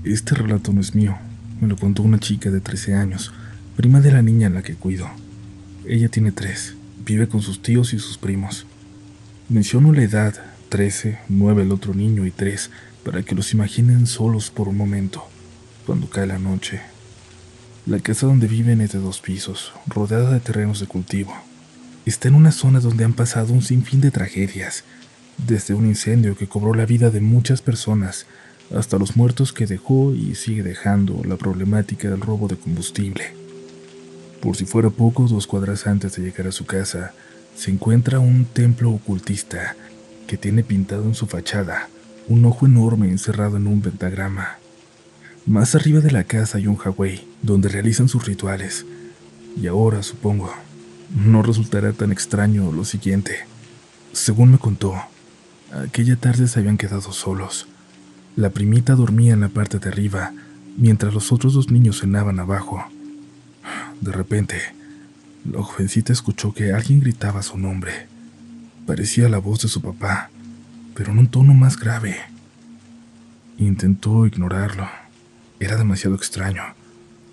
este 0.05 0.35
relato 0.35 0.73
no 0.73 0.81
es 0.81 0.95
mío, 0.95 1.17
me 1.63 1.69
lo 1.69 1.77
contó 1.77 2.03
una 2.03 2.19
chica 2.19 2.51
de 2.51 2.61
13 2.61 2.97
años, 2.97 3.33
prima 3.77 4.01
de 4.01 4.11
la 4.11 4.21
niña 4.21 4.49
a 4.49 4.51
la 4.51 4.63
que 4.63 4.75
cuido. 4.75 5.09
Ella 5.87 6.09
tiene 6.09 6.33
tres, 6.33 6.75
vive 7.07 7.29
con 7.29 7.41
sus 7.41 7.63
tíos 7.63 7.95
y 7.95 8.01
sus 8.01 8.19
primos. 8.19 8.67
Menciono 9.49 9.93
la 9.93 10.03
edad, 10.03 10.35
13, 10.71 11.21
9 11.29 11.63
el 11.63 11.71
otro 11.71 11.95
niño 11.95 12.27
y 12.27 12.33
3, 12.33 12.69
para 13.05 13.23
que 13.23 13.37
los 13.37 13.53
imaginen 13.53 14.09
solos 14.09 14.51
por 14.51 14.67
un 14.67 14.77
momento, 14.77 15.23
cuando 15.87 16.11
cae 16.11 16.27
la 16.27 16.41
noche. 16.41 16.81
La 17.87 18.01
casa 18.01 18.27
donde 18.27 18.49
viven 18.49 18.81
es 18.81 18.91
de 18.91 18.99
dos 18.99 19.21
pisos, 19.21 19.73
rodeada 19.87 20.33
de 20.33 20.41
terrenos 20.41 20.81
de 20.81 20.87
cultivo. 20.87 21.33
está 22.05 22.27
en 22.27 22.35
una 22.35 22.51
zona 22.51 22.81
donde 22.81 23.05
han 23.05 23.13
pasado 23.13 23.53
un 23.53 23.63
sinfín 23.63 24.01
de 24.01 24.11
tragedias, 24.11 24.83
desde 25.47 25.75
un 25.75 25.87
incendio 25.87 26.37
que 26.37 26.49
cobró 26.49 26.75
la 26.75 26.87
vida 26.87 27.11
de 27.11 27.21
muchas 27.21 27.63
personas 27.63 28.27
hasta 28.77 28.99
los 28.99 29.17
muertos 29.17 29.53
que 29.53 29.67
dejó 29.67 30.13
y 30.15 30.35
sigue 30.35 30.63
dejando 30.63 31.23
la 31.25 31.37
problemática 31.37 32.09
del 32.09 32.21
robo 32.21 32.49
de 32.49 32.57
combustible. 32.57 33.35
Por 34.41 34.57
si 34.57 34.65
fuera 34.65 34.91
poco, 34.91 35.29
dos 35.29 35.47
cuadras 35.47 35.87
antes 35.87 36.17
de 36.17 36.23
llegar 36.23 36.47
a 36.47 36.53
su 36.53 36.67
casa, 36.67 37.13
se 37.57 37.71
encuentra 37.71 38.19
un 38.19 38.45
templo 38.45 38.91
ocultista 38.91 39.77
que 40.27 40.37
tiene 40.37 40.65
pintado 40.65 41.05
en 41.05 41.15
su 41.15 41.27
fachada 41.27 41.89
un 42.29 42.45
ojo 42.45 42.67
enorme 42.67 43.09
encerrado 43.09 43.57
en 43.57 43.67
un 43.67 43.81
pentagrama. 43.81 44.59
Más 45.47 45.75
arriba 45.75 46.01
de 46.01 46.13
la 46.13 46.25
casa 46.25 46.59
hay 46.59 46.67
un 46.67 46.79
Hawaii 46.83 47.27
donde 47.43 47.69
realizan 47.69 48.09
sus 48.09 48.27
rituales. 48.27 48.87
Y 49.61 49.67
ahora, 49.67 50.03
supongo, 50.03 50.53
no 51.15 51.43
resultará 51.43 51.93
tan 51.93 52.13
extraño 52.13 52.71
lo 52.73 52.85
siguiente. 52.85 53.41
Según 54.13 54.53
me 54.53 54.59
contó, 54.59 54.95
aquella 55.73 56.17
tarde 56.17 56.47
se 56.47 56.61
habían 56.61 56.79
quedado 56.79 57.13
solos. 57.13 57.67
La 58.35 58.49
primita 58.49 58.95
dormía 58.95 59.35
en 59.35 59.41
la 59.41 59.49
parte 59.49 59.79
de 59.79 59.91
arriba, 59.91 60.33
mientras 60.79 61.13
los 61.13 61.33
otros 61.33 61.53
dos 61.53 61.71
niños 61.71 62.01
cenaban 62.01 62.41
abajo. 62.41 62.83
De 64.01 64.11
repente, 64.11 64.57
la 65.51 65.63
jovencita 65.63 66.15
escuchó 66.15 66.55
que 66.55 66.73
alguien 66.73 67.01
gritaba 67.01 67.43
su 67.43 67.59
nombre. 67.59 68.07
Parecía 68.87 69.29
la 69.29 69.37
voz 69.39 69.61
de 69.61 69.69
su 69.69 69.83
papá, 69.83 70.31
pero 70.95 71.13
en 71.13 71.19
un 71.19 71.27
tono 71.27 71.53
más 71.53 71.79
grave. 71.79 72.17
Intentó 73.59 74.27
ignorarlo. 74.27 74.89
Era 75.61 75.77
demasiado 75.77 76.17
extraño. 76.17 76.63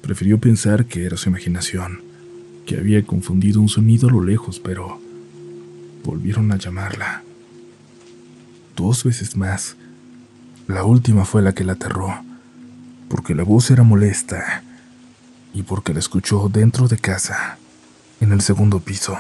Prefirió 0.02 0.38
pensar 0.38 0.86
que 0.86 1.06
era 1.06 1.16
su 1.16 1.30
imaginación, 1.30 2.02
que 2.66 2.78
había 2.78 3.04
confundido 3.06 3.62
un 3.62 3.70
sonido 3.70 4.10
a 4.10 4.12
lo 4.12 4.22
lejos, 4.22 4.60
pero 4.60 5.00
volvieron 6.04 6.52
a 6.52 6.58
llamarla. 6.58 7.24
Dos 8.76 9.06
veces 9.06 9.38
más. 9.38 9.78
La 10.70 10.84
última 10.84 11.26
fue 11.26 11.42
la 11.42 11.54
que 11.54 11.64
la 11.64 11.74
aterró, 11.74 12.24
porque 13.10 13.34
la 13.34 13.42
voz 13.42 13.72
era 13.72 13.82
molesta 13.82 14.62
y 15.52 15.64
porque 15.64 15.94
la 15.94 16.00
escuchó 16.00 16.48
dentro 16.48 16.88
de 16.88 17.00
casa, 17.00 17.58
en 18.22 18.32
el 18.34 18.42
segundo 18.42 18.80
piso. 18.80 19.18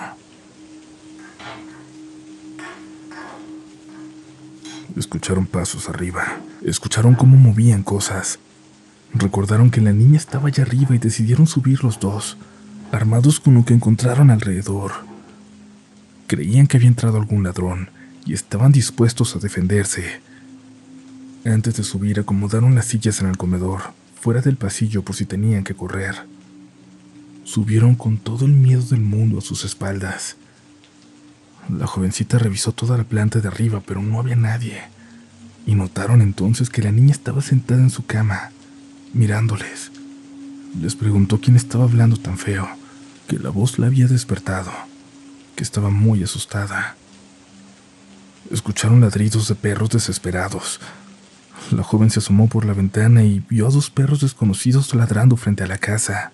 Escucharon 4.95 5.47
pasos 5.47 5.89
arriba, 5.89 6.37
escucharon 6.63 7.15
cómo 7.15 7.35
movían 7.35 7.81
cosas. 7.81 8.37
Recordaron 9.15 9.71
que 9.71 9.81
la 9.81 9.91
niña 9.91 10.17
estaba 10.17 10.49
allá 10.49 10.61
arriba 10.61 10.93
y 10.93 10.99
decidieron 10.99 11.47
subir 11.47 11.83
los 11.83 11.99
dos, 11.99 12.37
armados 12.91 13.39
con 13.39 13.55
lo 13.55 13.65
que 13.65 13.73
encontraron 13.73 14.29
alrededor. 14.29 14.91
Creían 16.27 16.67
que 16.67 16.77
había 16.77 16.89
entrado 16.89 17.17
algún 17.17 17.41
ladrón 17.41 17.89
y 18.27 18.33
estaban 18.33 18.71
dispuestos 18.71 19.35
a 19.35 19.39
defenderse. 19.39 20.28
Antes 21.45 21.75
de 21.77 21.83
subir 21.83 22.19
acomodaron 22.19 22.75
las 22.75 22.85
sillas 22.85 23.21
en 23.21 23.27
el 23.27 23.37
comedor, 23.37 23.93
fuera 24.19 24.41
del 24.41 24.57
pasillo 24.57 25.03
por 25.03 25.15
si 25.15 25.25
tenían 25.25 25.63
que 25.63 25.73
correr. 25.73 26.15
Subieron 27.45 27.95
con 27.95 28.17
todo 28.17 28.45
el 28.45 28.51
miedo 28.51 28.81
del 28.81 28.99
mundo 28.99 29.39
a 29.39 29.41
sus 29.41 29.63
espaldas. 29.63 30.35
La 31.69 31.87
jovencita 31.87 32.37
revisó 32.39 32.73
toda 32.73 32.97
la 32.97 33.05
planta 33.05 33.39
de 33.39 33.47
arriba, 33.47 33.81
pero 33.85 34.01
no 34.01 34.19
había 34.19 34.35
nadie. 34.35 34.81
Y 35.65 35.75
notaron 35.75 36.21
entonces 36.21 36.69
que 36.69 36.81
la 36.81 36.91
niña 36.91 37.11
estaba 37.11 37.41
sentada 37.41 37.81
en 37.81 37.89
su 37.89 38.05
cama, 38.05 38.51
mirándoles. 39.13 39.91
Les 40.79 40.95
preguntó 40.95 41.39
quién 41.39 41.55
estaba 41.55 41.85
hablando 41.85 42.17
tan 42.17 42.37
feo, 42.37 42.67
que 43.27 43.39
la 43.39 43.49
voz 43.49 43.79
la 43.79 43.87
había 43.87 44.07
despertado, 44.07 44.71
que 45.55 45.63
estaba 45.63 45.89
muy 45.89 46.21
asustada. 46.23 46.95
Escucharon 48.51 49.01
ladridos 49.01 49.47
de 49.47 49.55
perros 49.55 49.89
desesperados, 49.89 50.79
la 51.71 51.83
joven 51.83 52.09
se 52.09 52.19
asomó 52.19 52.47
por 52.47 52.65
la 52.65 52.73
ventana 52.73 53.23
y 53.23 53.43
vio 53.49 53.67
a 53.67 53.71
dos 53.71 53.89
perros 53.89 54.21
desconocidos 54.21 54.93
ladrando 54.95 55.35
frente 55.35 55.63
a 55.63 55.67
la 55.67 55.77
casa. 55.77 56.31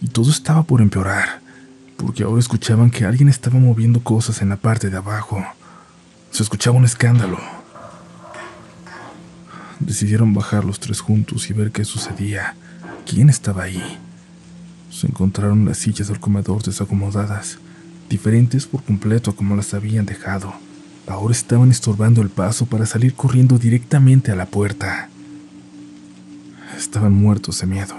Y 0.00 0.08
todo 0.08 0.30
estaba 0.30 0.62
por 0.62 0.80
empeorar, 0.80 1.40
porque 1.96 2.24
ahora 2.24 2.40
escuchaban 2.40 2.90
que 2.90 3.04
alguien 3.04 3.28
estaba 3.28 3.58
moviendo 3.58 4.00
cosas 4.00 4.42
en 4.42 4.48
la 4.48 4.56
parte 4.56 4.90
de 4.90 4.96
abajo. 4.96 5.44
Se 6.30 6.42
escuchaba 6.42 6.76
un 6.76 6.84
escándalo. 6.84 7.38
Decidieron 9.80 10.32
bajar 10.34 10.64
los 10.64 10.80
tres 10.80 11.00
juntos 11.00 11.50
y 11.50 11.52
ver 11.52 11.70
qué 11.70 11.84
sucedía. 11.84 12.54
¿Quién 13.06 13.28
estaba 13.28 13.64
ahí? 13.64 13.98
Se 14.90 15.06
encontraron 15.06 15.64
las 15.64 15.78
sillas 15.78 16.08
del 16.08 16.20
comedor 16.20 16.62
desacomodadas, 16.62 17.58
diferentes 18.08 18.66
por 18.66 18.82
completo 18.82 19.32
a 19.32 19.36
como 19.36 19.56
las 19.56 19.74
habían 19.74 20.06
dejado. 20.06 20.54
Ahora 21.06 21.32
estaban 21.32 21.70
estorbando 21.70 22.22
el 22.22 22.30
paso 22.30 22.64
para 22.64 22.86
salir 22.86 23.14
corriendo 23.14 23.58
directamente 23.58 24.32
a 24.32 24.36
la 24.36 24.46
puerta. 24.46 25.10
Estaban 26.78 27.12
muertos 27.12 27.60
de 27.60 27.66
miedo, 27.66 27.94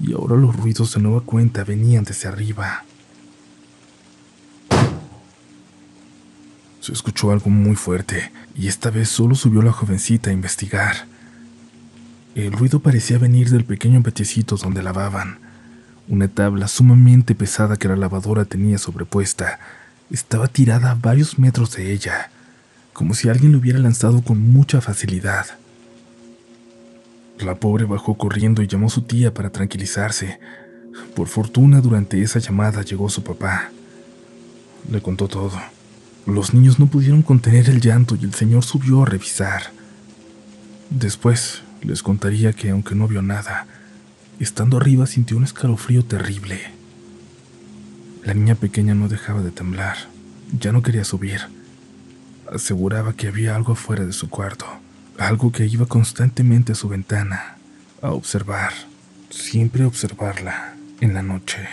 y 0.00 0.12
ahora 0.14 0.36
los 0.36 0.56
ruidos 0.56 0.94
de 0.94 1.00
nueva 1.00 1.20
cuenta 1.20 1.62
venían 1.62 2.04
desde 2.04 2.28
arriba. 2.28 2.84
Se 6.80 6.92
escuchó 6.92 7.30
algo 7.30 7.50
muy 7.50 7.76
fuerte, 7.76 8.32
y 8.56 8.66
esta 8.66 8.90
vez 8.90 9.08
solo 9.08 9.36
subió 9.36 9.62
la 9.62 9.72
jovencita 9.72 10.30
a 10.30 10.32
investigar. 10.32 11.06
El 12.34 12.52
ruido 12.52 12.80
parecía 12.80 13.16
venir 13.16 13.48
del 13.50 13.64
pequeño 13.64 14.02
petecito 14.02 14.56
donde 14.56 14.82
lavaban. 14.82 15.38
Una 16.08 16.26
tabla 16.26 16.66
sumamente 16.66 17.36
pesada 17.36 17.76
que 17.76 17.88
la 17.88 17.96
lavadora 17.96 18.44
tenía 18.44 18.76
sobrepuesta 18.76 19.60
estaba 20.10 20.48
tirada 20.48 20.90
a 20.90 20.94
varios 20.94 21.38
metros 21.38 21.74
de 21.76 21.92
ella, 21.92 22.30
como 22.92 23.14
si 23.14 23.28
alguien 23.28 23.52
lo 23.52 23.58
hubiera 23.58 23.78
lanzado 23.78 24.22
con 24.22 24.40
mucha 24.40 24.80
facilidad. 24.80 25.46
La 27.40 27.56
pobre 27.56 27.84
bajó 27.84 28.14
corriendo 28.14 28.62
y 28.62 28.68
llamó 28.68 28.86
a 28.86 28.90
su 28.90 29.02
tía 29.02 29.34
para 29.34 29.50
tranquilizarse. 29.50 30.38
Por 31.16 31.26
fortuna, 31.26 31.80
durante 31.80 32.22
esa 32.22 32.38
llamada 32.38 32.82
llegó 32.82 33.08
su 33.10 33.24
papá. 33.24 33.70
Le 34.90 35.02
contó 35.02 35.26
todo. 35.26 35.60
Los 36.26 36.54
niños 36.54 36.78
no 36.78 36.86
pudieron 36.86 37.22
contener 37.22 37.68
el 37.68 37.80
llanto 37.80 38.16
y 38.20 38.24
el 38.24 38.34
señor 38.34 38.62
subió 38.64 39.02
a 39.02 39.06
revisar. 39.06 39.72
Después 40.90 41.62
les 41.82 42.02
contaría 42.02 42.52
que, 42.52 42.70
aunque 42.70 42.94
no 42.94 43.08
vio 43.08 43.20
nada, 43.20 43.66
estando 44.38 44.76
arriba 44.76 45.06
sintió 45.06 45.36
un 45.36 45.44
escalofrío 45.44 46.04
terrible. 46.04 46.60
La 48.24 48.32
niña 48.32 48.54
pequeña 48.54 48.94
no 48.94 49.08
dejaba 49.08 49.42
de 49.42 49.50
temblar. 49.50 49.96
Ya 50.58 50.72
no 50.72 50.82
quería 50.82 51.04
subir. 51.04 51.42
Aseguraba 52.50 53.12
que 53.12 53.28
había 53.28 53.54
algo 53.54 53.74
afuera 53.74 54.06
de 54.06 54.14
su 54.14 54.30
cuarto, 54.30 54.64
algo 55.18 55.52
que 55.52 55.66
iba 55.66 55.84
constantemente 55.84 56.72
a 56.72 56.74
su 56.74 56.88
ventana, 56.88 57.58
a 58.00 58.12
observar, 58.12 58.72
siempre 59.28 59.84
observarla 59.84 60.74
en 61.00 61.12
la 61.12 61.22
noche. 61.22 61.68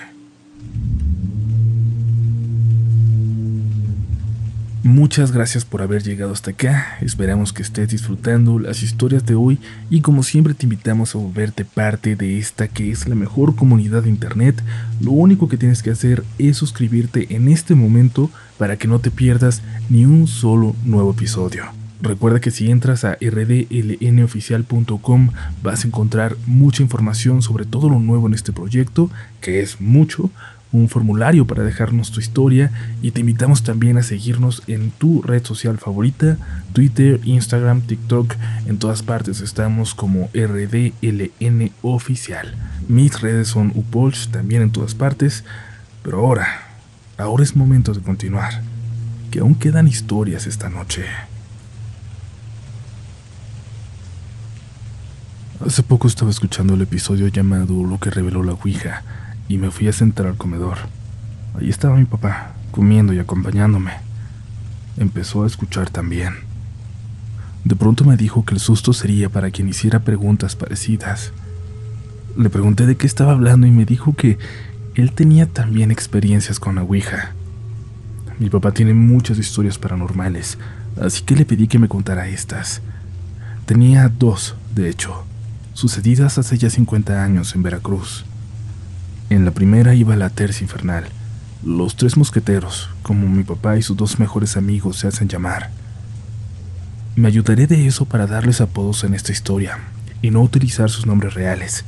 Muchas 4.84 5.32
gracias 5.32 5.64
por 5.64 5.84
haber 5.84 6.02
llegado 6.02 6.34
hasta 6.34 6.50
acá. 6.52 6.98
Esperamos 7.02 7.54
que 7.54 7.62
estés 7.62 7.90
disfrutando 7.90 8.58
las 8.58 8.82
historias 8.82 9.24
de 9.28 9.36
hoy 9.36 9.60
y 9.92 10.02
como 10.02 10.24
siempre 10.24 10.56
te 10.56 10.66
invitamos 10.66 11.14
a 11.14 11.20
volverte 11.20 11.66
parte 11.66 12.16
de 12.16 12.40
esta 12.40 12.68
que 12.68 12.90
es 12.90 13.08
la 13.08 13.14
mejor 13.14 13.56
comunidad 13.56 14.02
de 14.02 14.10
internet. 14.10 14.60
Lo 15.00 15.12
único 15.12 15.48
que 15.48 15.58
tienes 15.58 15.84
que 15.84 15.92
hacer 15.92 16.24
es 16.40 16.58
suscribirte 16.58 17.36
en 17.36 17.48
este 17.48 17.76
momento 17.76 18.32
para 18.58 18.78
que 18.78 18.88
no 18.88 18.98
te 18.98 19.12
pierdas 19.12 19.62
ni 19.88 20.06
un 20.06 20.26
solo 20.26 20.76
nuevo 20.84 21.12
episodio. 21.12 21.66
Recuerda 22.02 22.40
que 22.40 22.50
si 22.50 22.72
entras 22.72 23.06
a 23.06 23.20
rdlnoficial.com 23.22 25.30
vas 25.62 25.84
a 25.84 25.88
encontrar 25.88 26.36
mucha 26.48 26.82
información 26.82 27.44
sobre 27.44 27.66
todo 27.66 27.88
lo 27.88 28.00
nuevo 28.00 28.26
en 28.26 28.34
este 28.34 28.52
proyecto, 28.52 29.12
que 29.42 29.62
es 29.62 29.80
mucho, 29.80 30.32
un 30.72 30.88
formulario 30.88 31.46
para 31.46 31.64
dejarnos 31.64 32.12
tu 32.12 32.20
historia 32.20 32.72
y 33.02 33.12
te 33.12 33.20
invitamos 33.20 33.64
también 33.64 33.98
a 33.98 34.04
seguirnos 34.04 34.64
en 34.68 34.92
tu 34.92 35.22
red 35.22 35.44
social 35.44 35.78
favorita, 35.78 36.38
Twitter, 36.74 37.20
Instagram, 37.24 37.82
TikTok, 37.82 38.36
en 38.66 38.78
todas 38.78 39.04
partes 39.04 39.42
estamos 39.42 39.94
como 39.94 40.30
RDLN 40.34 41.72
oficial. 41.82 42.56
Mis 42.88 43.20
redes 43.22 43.50
son 43.50 43.72
Upolch 43.76 44.30
también 44.30 44.62
en 44.62 44.72
todas 44.72 44.96
partes, 44.96 45.44
pero 46.04 46.20
ahora, 46.20 46.48
ahora 47.18 47.44
es 47.44 47.56
momento 47.56 47.94
de 47.94 48.02
continuar, 48.02 48.62
que 49.30 49.40
aún 49.40 49.56
quedan 49.56 49.88
historias 49.88 50.48
esta 50.48 50.70
noche. 50.70 51.06
Hace 55.66 55.84
poco 55.84 56.08
estaba 56.08 56.32
escuchando 56.32 56.74
el 56.74 56.82
episodio 56.82 57.28
llamado 57.28 57.84
Lo 57.84 58.00
que 58.00 58.10
reveló 58.10 58.42
la 58.42 58.54
Ouija 58.54 59.04
y 59.52 59.58
me 59.58 59.70
fui 59.70 59.90
a 59.90 59.92
sentar 59.92 60.28
al 60.28 60.38
comedor. 60.38 60.78
Ahí 61.60 61.70
estaba 61.70 61.98
mi 61.98 62.06
papá, 62.06 62.54
comiendo 62.72 63.12
y 63.12 63.20
acompañándome. 63.20 63.92
Empezó 64.98 65.44
a 65.44 65.48
escuchar 65.48 65.90
también. 65.90 66.36
De 67.66 67.76
pronto 67.76 68.06
me 68.06 68.16
dijo 68.16 68.46
que 68.46 68.54
el 68.54 68.62
susto 68.62 68.94
sería 68.94 69.28
para 69.28 69.52
quien 69.52 69.68
hiciera 69.68 70.00
preguntas 70.00 70.56
parecidas. 70.56 71.34
Le 72.38 72.50
pregunté 72.50 72.86
de 72.86 72.96
qué 72.96 73.06
estaba 73.06 73.34
hablando 73.34 73.68
y 73.68 73.72
me 73.72 73.84
dijo 73.84 74.16
que 74.16 74.38
él 74.96 75.12
tenía 75.12 75.48
también 75.48 75.92
experiencias 75.92 76.58
con 76.58 76.76
la 76.76 76.84
Ouija. 76.84 77.34
Mi 78.40 78.50
papá 78.50 78.72
tiene 78.72 78.94
muchas 78.94 79.38
historias 79.38 79.78
paranormales, 79.78 80.58
así 81.02 81.24
que 81.24 81.36
le 81.36 81.46
pedí 81.46 81.68
que 81.68 81.78
me 81.78 81.90
contara 81.90 82.30
estas. 82.30 82.82
Tenía 83.66 84.08
dos, 84.08 84.56
de 84.74 84.90
hecho, 84.90 85.26
sucedidas 85.74 86.38
hace 86.38 86.58
ya 86.58 86.70
50 86.70 87.22
años 87.22 87.54
en 87.54 87.64
Veracruz. 87.64 88.24
En 89.32 89.46
la 89.46 89.52
primera 89.52 89.96
iba 89.96 90.18
la 90.18 90.30
tercia 90.30 90.66
infernal, 90.66 91.06
los 91.64 91.96
tres 91.96 92.18
mosqueteros, 92.18 92.90
como 93.02 93.30
mi 93.30 93.46
papá 93.46 93.78
y 93.78 93.82
sus 93.82 93.96
dos 93.96 94.20
mejores 94.20 94.58
amigos 94.58 94.98
se 94.98 95.08
hacen 95.08 95.30
llamar. 95.30 95.70
Me 97.16 97.30
ayudaré 97.30 97.66
de 97.66 97.88
eso 97.88 98.04
para 98.04 98.28
darles 98.28 98.60
apodos 98.60 99.06
en 99.06 99.14
esta 99.14 99.32
historia 99.32 99.80
y 100.22 100.32
no 100.32 100.42
utilizar 100.42 100.90
sus 100.90 101.06
nombres 101.06 101.34
reales. 101.34 101.86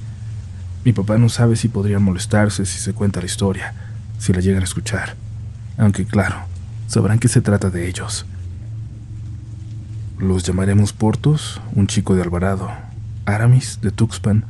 Mi 0.85 0.93
papá 0.93 1.17
no 1.17 1.27
sabe 1.27 1.57
si 1.57 1.67
podrían 1.67 2.01
molestarse 2.01 2.65
si 2.65 2.79
se 2.79 2.93
cuenta 2.93 3.19
la 3.19 3.25
historia, 3.25 3.73
si 4.19 4.31
la 4.31 4.39
llegan 4.39 4.61
a 4.61 4.65
escuchar, 4.65 5.17
aunque 5.77 6.05
claro, 6.05 6.37
sabrán 6.87 7.19
que 7.19 7.27
se 7.27 7.41
trata 7.41 7.69
de 7.69 7.89
ellos. 7.89 8.25
Los 10.17 10.43
llamaremos 10.43 10.93
Portos, 10.93 11.59
un 11.73 11.87
chico 11.87 12.15
de 12.15 12.21
Alvarado, 12.21 12.71
Aramis 13.25 13.79
de 13.81 13.91
Tuxpan 13.91 14.45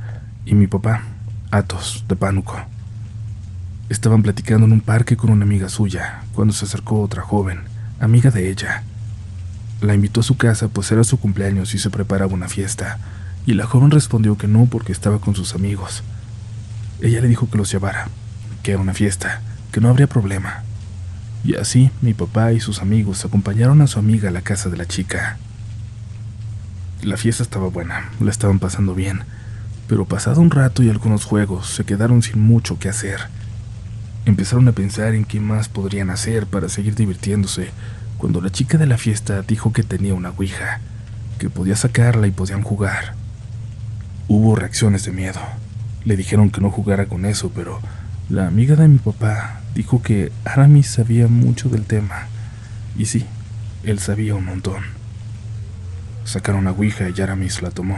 y 0.45 0.53
mi 0.53 0.67
papá, 0.67 1.01
Atos 1.49 2.05
de 2.07 2.15
Pánuco. 2.15 2.72
Estaban 3.93 4.23
platicando 4.23 4.65
en 4.65 4.71
un 4.71 4.81
parque 4.81 5.15
con 5.15 5.29
una 5.29 5.45
amiga 5.45 5.69
suya 5.69 6.23
cuando 6.33 6.51
se 6.51 6.65
acercó 6.65 6.99
otra 6.99 7.21
joven, 7.21 7.59
amiga 7.99 8.31
de 8.31 8.49
ella. 8.49 8.81
La 9.81 9.93
invitó 9.93 10.21
a 10.21 10.23
su 10.23 10.35
casa 10.35 10.67
pues 10.67 10.91
era 10.91 11.03
su 11.03 11.19
cumpleaños 11.19 11.75
y 11.75 11.77
se 11.77 11.91
preparaba 11.91 12.33
una 12.33 12.49
fiesta, 12.49 12.97
y 13.45 13.53
la 13.53 13.67
joven 13.67 13.91
respondió 13.91 14.35
que 14.35 14.47
no 14.47 14.65
porque 14.65 14.91
estaba 14.91 15.19
con 15.19 15.35
sus 15.35 15.53
amigos. 15.53 16.01
Ella 17.01 17.21
le 17.21 17.27
dijo 17.27 17.47
que 17.51 17.57
los 17.59 17.71
llevara, 17.71 18.07
que 18.63 18.71
era 18.71 18.81
una 18.81 18.95
fiesta, 18.95 19.43
que 19.71 19.79
no 19.79 19.89
habría 19.89 20.07
problema. 20.07 20.63
Y 21.43 21.53
así 21.53 21.91
mi 22.01 22.15
papá 22.15 22.51
y 22.51 22.59
sus 22.59 22.81
amigos 22.81 23.23
acompañaron 23.25 23.79
a 23.83 23.87
su 23.87 23.99
amiga 23.99 24.29
a 24.29 24.31
la 24.31 24.41
casa 24.41 24.71
de 24.71 24.77
la 24.77 24.87
chica. 24.87 25.37
La 27.03 27.15
fiesta 27.15 27.43
estaba 27.43 27.67
buena, 27.67 28.09
la 28.19 28.31
estaban 28.31 28.57
pasando 28.57 28.95
bien, 28.95 29.21
pero 29.87 30.05
pasado 30.05 30.41
un 30.41 30.49
rato 30.49 30.81
y 30.81 30.89
algunos 30.89 31.25
juegos 31.25 31.69
se 31.69 31.83
quedaron 31.83 32.23
sin 32.23 32.41
mucho 32.41 32.79
que 32.79 32.89
hacer. 32.89 33.29
Empezaron 34.25 34.67
a 34.69 34.71
pensar 34.71 35.15
en 35.15 35.25
qué 35.25 35.41
más 35.41 35.67
podrían 35.67 36.09
hacer 36.09 36.45
para 36.47 36.69
seguir 36.69 36.95
divirtiéndose, 36.95 37.71
cuando 38.17 38.39
la 38.39 38.49
chica 38.49 38.77
de 38.77 38.85
la 38.85 38.97
fiesta 38.97 39.41
dijo 39.41 39.73
que 39.73 39.83
tenía 39.83 40.13
una 40.13 40.29
ouija, 40.29 40.79
que 41.39 41.49
podía 41.49 41.75
sacarla 41.75 42.27
y 42.27 42.31
podían 42.31 42.61
jugar. 42.61 43.15
Hubo 44.29 44.55
reacciones 44.55 45.03
de 45.03 45.11
miedo. 45.11 45.41
Le 46.05 46.15
dijeron 46.15 46.51
que 46.51 46.61
no 46.61 46.71
jugara 46.71 47.07
con 47.07 47.25
eso, 47.25 47.51
pero 47.53 47.81
la 48.29 48.47
amiga 48.47 48.77
de 48.77 48.87
mi 48.87 48.97
papá 48.97 49.59
dijo 49.75 50.01
que 50.01 50.31
Aramis 50.45 50.87
sabía 50.87 51.27
mucho 51.27 51.67
del 51.67 51.83
tema. 51.83 52.27
Y 52.97 53.07
sí, 53.07 53.25
él 53.83 53.99
sabía 53.99 54.35
un 54.35 54.45
montón. 54.45 54.83
Sacaron 56.23 56.63
la 56.63 56.71
ouija 56.71 57.09
y 57.13 57.21
Aramis 57.21 57.61
la 57.61 57.71
tomó. 57.71 57.97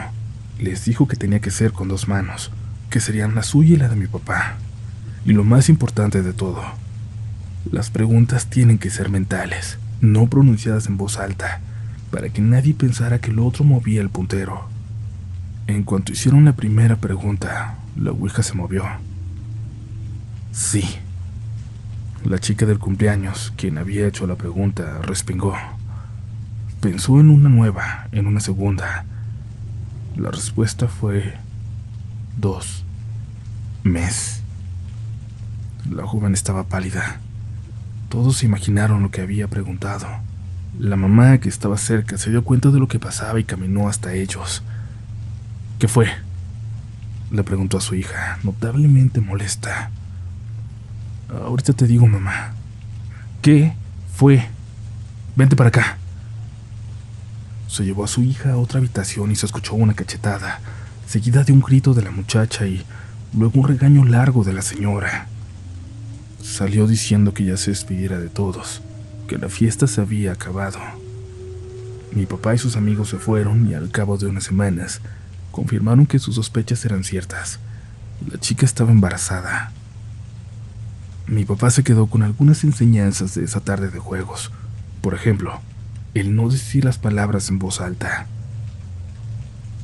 Les 0.58 0.86
dijo 0.86 1.08
que 1.08 1.18
tenía 1.18 1.40
que 1.40 1.52
ser 1.52 1.72
con 1.72 1.88
dos 1.88 2.08
manos, 2.08 2.50
que 2.90 3.00
serían 3.00 3.36
la 3.36 3.44
suya 3.44 3.76
y 3.76 3.78
la 3.78 3.90
de 3.90 3.96
mi 3.96 4.08
papá. 4.08 4.58
Y 5.26 5.34
lo 5.34 5.44
más 5.44 5.70
importante 5.70 6.22
de 6.22 6.34
todo, 6.34 6.62
las 7.72 7.90
preguntas 7.90 8.46
tienen 8.48 8.78
que 8.78 8.92
ser 8.92 9.10
mentales, 9.10 9.80
no 10.00 10.28
pronunciadas 10.28 10.86
en 10.86 10.98
voz 10.98 11.18
alta, 11.18 11.62
para 12.12 12.30
que 12.30 12.42
nadie 12.42 12.76
pensara 12.76 13.20
que 13.20 13.32
el 13.32 13.40
otro 13.40 13.64
movía 13.64 14.02
el 14.02 14.10
puntero. 14.10 14.70
En 15.66 15.84
cuanto 15.84 16.12
hicieron 16.14 16.46
la 16.46 16.54
primera 16.54 16.98
pregunta, 16.98 17.80
la 17.98 18.12
Ouija 18.12 18.44
se 18.44 18.54
movió. 18.54 18.86
Sí. 20.52 20.84
La 22.24 22.38
chica 22.38 22.68
del 22.68 22.78
cumpleaños, 22.78 23.52
quien 23.58 23.80
había 23.80 24.08
hecho 24.08 24.28
la 24.28 24.36
pregunta, 24.36 25.00
respingó. 25.02 25.56
Pensó 26.82 27.20
en 27.20 27.32
una 27.32 27.50
nueva, 27.50 28.08
en 28.12 28.28
una 28.28 28.42
segunda. 28.42 29.06
La 30.16 30.30
respuesta 30.30 30.88
fue 30.88 31.34
dos. 32.38 32.86
Mes. 33.84 34.45
La 35.90 36.08
joven 36.08 36.34
estaba 36.34 36.64
pálida. 36.64 37.20
Todos 38.10 38.38
se 38.38 38.48
imaginaron 38.48 39.04
lo 39.04 39.12
que 39.12 39.22
había 39.22 39.48
preguntado. 39.48 40.08
La 40.80 40.96
mamá, 40.96 41.38
que 41.38 41.48
estaba 41.48 41.78
cerca, 41.78 42.18
se 42.18 42.32
dio 42.32 42.44
cuenta 42.44 42.70
de 42.70 42.80
lo 42.80 42.88
que 42.88 42.98
pasaba 42.98 43.40
y 43.40 43.44
caminó 43.44 43.88
hasta 43.88 44.14
ellos. 44.14 44.64
¿Qué 45.78 45.88
fue? 45.88 46.08
Le 47.30 47.44
preguntó 47.44 47.78
a 47.78 47.82
su 47.82 47.94
hija, 47.94 48.40
notablemente 48.44 49.22
molesta. 49.22 49.92
Ahorita 51.30 51.74
te 51.74 51.86
digo, 51.86 52.08
mamá. 52.08 52.54
¿Qué 53.44 53.74
fue? 54.16 54.48
Vente 55.36 55.56
para 55.56 55.70
acá. 55.70 55.98
Se 57.68 57.86
llevó 57.86 58.06
a 58.06 58.08
su 58.08 58.24
hija 58.24 58.54
a 58.54 58.58
otra 58.58 58.80
habitación 58.80 59.32
y 59.32 59.36
se 59.36 59.46
escuchó 59.46 59.76
una 59.76 59.94
cachetada, 59.94 60.62
seguida 61.08 61.44
de 61.44 61.54
un 61.54 61.62
grito 61.62 61.94
de 61.94 62.02
la 62.02 62.12
muchacha 62.12 62.66
y 62.66 62.84
luego 63.38 63.60
un 63.60 63.68
regaño 63.68 64.04
largo 64.04 64.44
de 64.44 64.54
la 64.54 64.64
señora. 64.64 65.28
Salió 66.46 66.86
diciendo 66.86 67.34
que 67.34 67.44
ya 67.44 67.58
se 67.58 67.72
despidiera 67.72 68.20
de 68.20 68.30
todos, 68.30 68.82
que 69.28 69.38
la 69.40 69.50
fiesta 69.50 69.88
se 69.88 70.00
había 70.00 70.32
acabado. 70.32 70.80
Mi 72.14 72.28
papá 72.28 72.54
y 72.54 72.60
sus 72.60 72.78
amigos 72.78 73.10
se 73.10 73.18
fueron 73.18 73.68
y 73.68 73.74
al 73.74 73.90
cabo 73.90 74.18
de 74.18 74.28
unas 74.28 74.44
semanas 74.44 75.02
confirmaron 75.52 76.06
que 76.06 76.20
sus 76.20 76.36
sospechas 76.36 76.86
eran 76.86 77.04
ciertas. 77.04 77.60
La 78.32 78.40
chica 78.40 78.64
estaba 78.64 78.92
embarazada. 78.92 79.74
Mi 81.26 81.46
papá 81.46 81.72
se 81.72 81.84
quedó 81.84 82.06
con 82.06 82.22
algunas 82.22 82.64
enseñanzas 82.64 83.34
de 83.34 83.44
esa 83.44 83.60
tarde 83.60 83.90
de 83.90 84.00
juegos. 84.00 84.52
Por 85.02 85.16
ejemplo, 85.16 85.60
el 86.14 86.36
no 86.36 86.48
decir 86.48 86.86
las 86.86 87.00
palabras 87.00 87.50
en 87.50 87.58
voz 87.58 87.82
alta. 87.82 88.28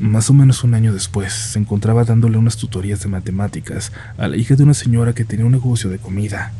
Más 0.02 0.32
o 0.32 0.34
menos 0.34 0.64
un 0.64 0.74
año 0.74 0.94
después, 0.94 1.32
se 1.32 1.60
encontraba 1.60 2.04
dándole 2.04 2.40
unas 2.40 2.58
tutorías 2.58 3.02
de 3.02 3.08
matemáticas 3.08 3.92
a 4.18 4.28
la 4.28 4.36
hija 4.36 4.56
de 4.56 4.64
una 4.64 4.74
señora 4.74 5.14
que 5.14 5.26
tenía 5.26 5.46
un 5.46 5.52
negocio 5.52 5.92
de 5.92 6.00
comida. 6.00 6.54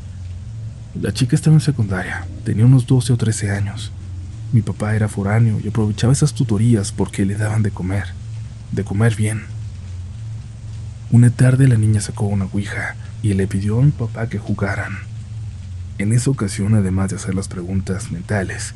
La 1.02 1.12
chica 1.12 1.36
estaba 1.36 1.56
en 1.56 1.60
secundaria, 1.60 2.28
tenía 2.46 2.68
unos 2.68 2.86
12 2.86 3.14
o 3.14 3.18
13 3.18 3.50
años. 3.50 3.92
Mi 4.54 4.62
papá 4.62 4.96
era 4.96 5.08
foráneo 5.08 5.60
y 5.60 5.70
aprovechaba 5.70 6.14
esas 6.14 6.36
tutorías 6.36 6.92
porque 6.92 7.26
le 7.26 7.34
daban 7.34 7.64
de 7.64 7.72
comer, 7.72 8.10
de 8.74 8.84
comer 8.84 9.16
bien. 9.16 9.42
Una 11.10 11.32
tarde 11.32 11.68
la 11.68 11.78
niña 11.78 12.00
sacó 12.00 12.28
una 12.28 12.46
ouija 12.46 12.96
y 13.24 13.34
le 13.34 13.48
pidió 13.48 13.80
a 13.80 13.84
mi 13.84 13.90
papá 13.90 14.30
que 14.30 14.38
jugaran. 14.38 15.00
En 15.98 16.14
esa 16.14 16.30
ocasión, 16.30 16.76
además 16.76 17.10
de 17.10 17.16
hacer 17.16 17.34
las 17.34 17.48
preguntas 17.48 18.12
mentales, 18.12 18.76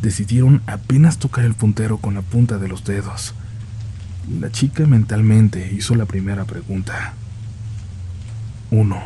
decidieron 0.00 0.62
apenas 0.66 1.18
tocar 1.18 1.44
el 1.44 1.52
puntero 1.52 1.98
con 1.98 2.14
la 2.14 2.22
punta 2.22 2.56
de 2.56 2.68
los 2.68 2.84
dedos. 2.84 3.34
La 4.30 4.52
chica 4.52 4.86
mentalmente 4.86 5.72
hizo 5.72 5.94
la 5.94 6.04
primera 6.04 6.44
pregunta. 6.44 7.14
Uno. 8.70 9.00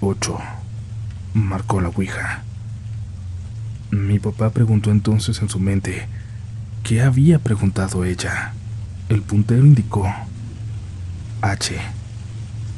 Ocho. 0.00 0.38
Marcó 1.32 1.80
la 1.80 1.88
Ouija. 1.88 2.42
Mi 3.90 4.18
papá 4.18 4.50
preguntó 4.50 4.90
entonces 4.90 5.40
en 5.40 5.48
su 5.48 5.58
mente 5.58 6.06
qué 6.82 7.00
había 7.00 7.38
preguntado 7.38 8.04
ella. 8.04 8.52
El 9.08 9.22
puntero 9.22 9.64
indicó 9.64 10.06
H, 11.40 11.74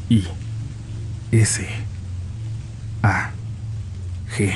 I, 0.08 0.24
S, 1.32 1.66
A, 3.02 3.32
G. 4.36 4.54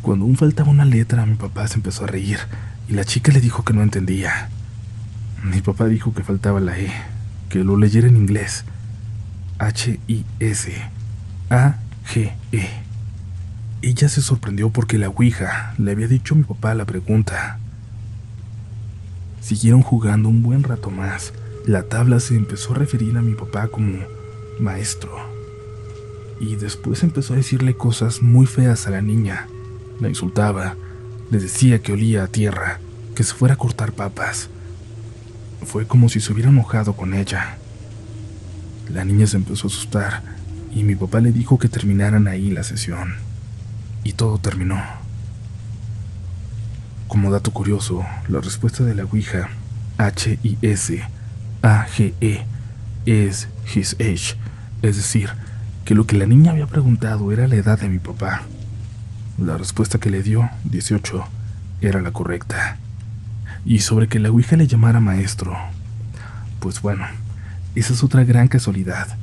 Cuando 0.00 0.24
aún 0.24 0.36
faltaba 0.36 0.70
una 0.70 0.86
letra, 0.86 1.26
mi 1.26 1.34
papá 1.34 1.68
se 1.68 1.74
empezó 1.74 2.04
a 2.04 2.08
reír 2.08 2.38
y 2.88 2.94
la 2.94 3.04
chica 3.04 3.30
le 3.32 3.40
dijo 3.40 3.64
que 3.64 3.74
no 3.74 3.82
entendía. 3.82 4.48
Mi 5.42 5.60
papá 5.60 5.86
dijo 5.86 6.14
que 6.14 6.22
faltaba 6.22 6.60
la 6.60 6.78
E, 6.78 6.92
que 7.48 7.64
lo 7.64 7.76
leyera 7.76 8.06
en 8.06 8.16
inglés. 8.16 8.64
H-I-S. 9.58 10.72
A-G-E. 11.50 12.68
Ella 13.82 14.08
se 14.08 14.22
sorprendió 14.22 14.70
porque 14.70 14.98
la 14.98 15.08
Ouija 15.08 15.74
le 15.78 15.90
había 15.90 16.06
dicho 16.06 16.34
a 16.34 16.36
mi 16.38 16.44
papá 16.44 16.74
la 16.74 16.84
pregunta. 16.84 17.58
Siguieron 19.40 19.82
jugando 19.82 20.28
un 20.28 20.44
buen 20.44 20.62
rato 20.62 20.90
más. 20.90 21.32
La 21.66 21.82
tabla 21.82 22.20
se 22.20 22.36
empezó 22.36 22.72
a 22.72 22.78
referir 22.78 23.18
a 23.18 23.22
mi 23.22 23.34
papá 23.34 23.66
como 23.66 23.98
maestro. 24.60 25.10
Y 26.40 26.54
después 26.54 27.02
empezó 27.02 27.32
a 27.34 27.36
decirle 27.36 27.74
cosas 27.74 28.22
muy 28.22 28.46
feas 28.46 28.86
a 28.86 28.90
la 28.90 29.02
niña. 29.02 29.48
La 30.00 30.08
insultaba, 30.08 30.76
le 31.32 31.38
decía 31.38 31.82
que 31.82 31.92
olía 31.92 32.22
a 32.22 32.28
tierra, 32.28 32.78
que 33.16 33.24
se 33.24 33.34
fuera 33.34 33.54
a 33.54 33.58
cortar 33.58 33.92
papas. 33.92 34.48
Fue 35.64 35.86
como 35.86 36.08
si 36.08 36.20
se 36.20 36.32
hubiera 36.32 36.50
enojado 36.50 36.94
con 36.94 37.14
ella. 37.14 37.56
La 38.88 39.04
niña 39.04 39.26
se 39.26 39.36
empezó 39.36 39.66
a 39.66 39.70
asustar 39.70 40.22
y 40.74 40.82
mi 40.82 40.94
papá 40.94 41.20
le 41.20 41.32
dijo 41.32 41.58
que 41.58 41.68
terminaran 41.68 42.28
ahí 42.28 42.50
la 42.50 42.64
sesión. 42.64 43.14
Y 44.04 44.14
todo 44.14 44.38
terminó. 44.38 44.82
Como 47.08 47.30
dato 47.30 47.52
curioso, 47.52 48.04
la 48.28 48.40
respuesta 48.40 48.84
de 48.84 48.94
la 48.94 49.04
Ouija, 49.04 49.50
H-I-S, 49.98 51.02
A-G-E, 51.62 52.46
es 53.06 53.48
his 53.74 53.94
age, 53.94 54.36
es 54.82 54.96
decir, 54.96 55.30
que 55.84 55.94
lo 55.94 56.06
que 56.06 56.16
la 56.16 56.26
niña 56.26 56.52
había 56.52 56.66
preguntado 56.66 57.32
era 57.32 57.48
la 57.48 57.56
edad 57.56 57.78
de 57.78 57.88
mi 57.88 57.98
papá, 57.98 58.42
La 59.38 59.56
respuesta 59.56 59.98
que 59.98 60.10
le 60.10 60.22
dio, 60.22 60.48
18, 60.64 61.24
era 61.80 62.00
la 62.00 62.12
correcta. 62.12 62.78
Y 63.64 63.78
sobre 63.80 64.08
que 64.08 64.18
la 64.18 64.30
Ouija 64.30 64.56
le 64.56 64.66
llamara 64.66 65.00
maestro, 65.00 65.56
pues 66.58 66.82
bueno, 66.82 67.06
esa 67.74 67.92
es 67.92 68.02
otra 68.02 68.24
gran 68.24 68.48
casualidad. 68.48 69.16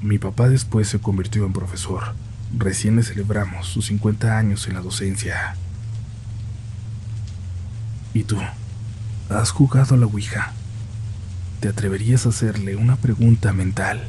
Mi 0.00 0.18
papá 0.18 0.48
después 0.48 0.88
se 0.88 0.98
convirtió 0.98 1.46
en 1.46 1.52
profesor. 1.52 2.14
Recién 2.56 2.96
le 2.96 3.02
celebramos 3.02 3.66
sus 3.66 3.86
50 3.86 4.38
años 4.38 4.66
en 4.68 4.74
la 4.74 4.80
docencia. 4.80 5.56
¿Y 8.12 8.24
tú? 8.24 8.38
¿Has 9.28 9.50
jugado 9.50 9.94
a 9.94 9.98
la 9.98 10.06
Ouija? 10.06 10.52
¿Te 11.60 11.68
atreverías 11.68 12.26
a 12.26 12.30
hacerle 12.30 12.76
una 12.76 12.96
pregunta 12.96 13.52
mental? 13.52 14.08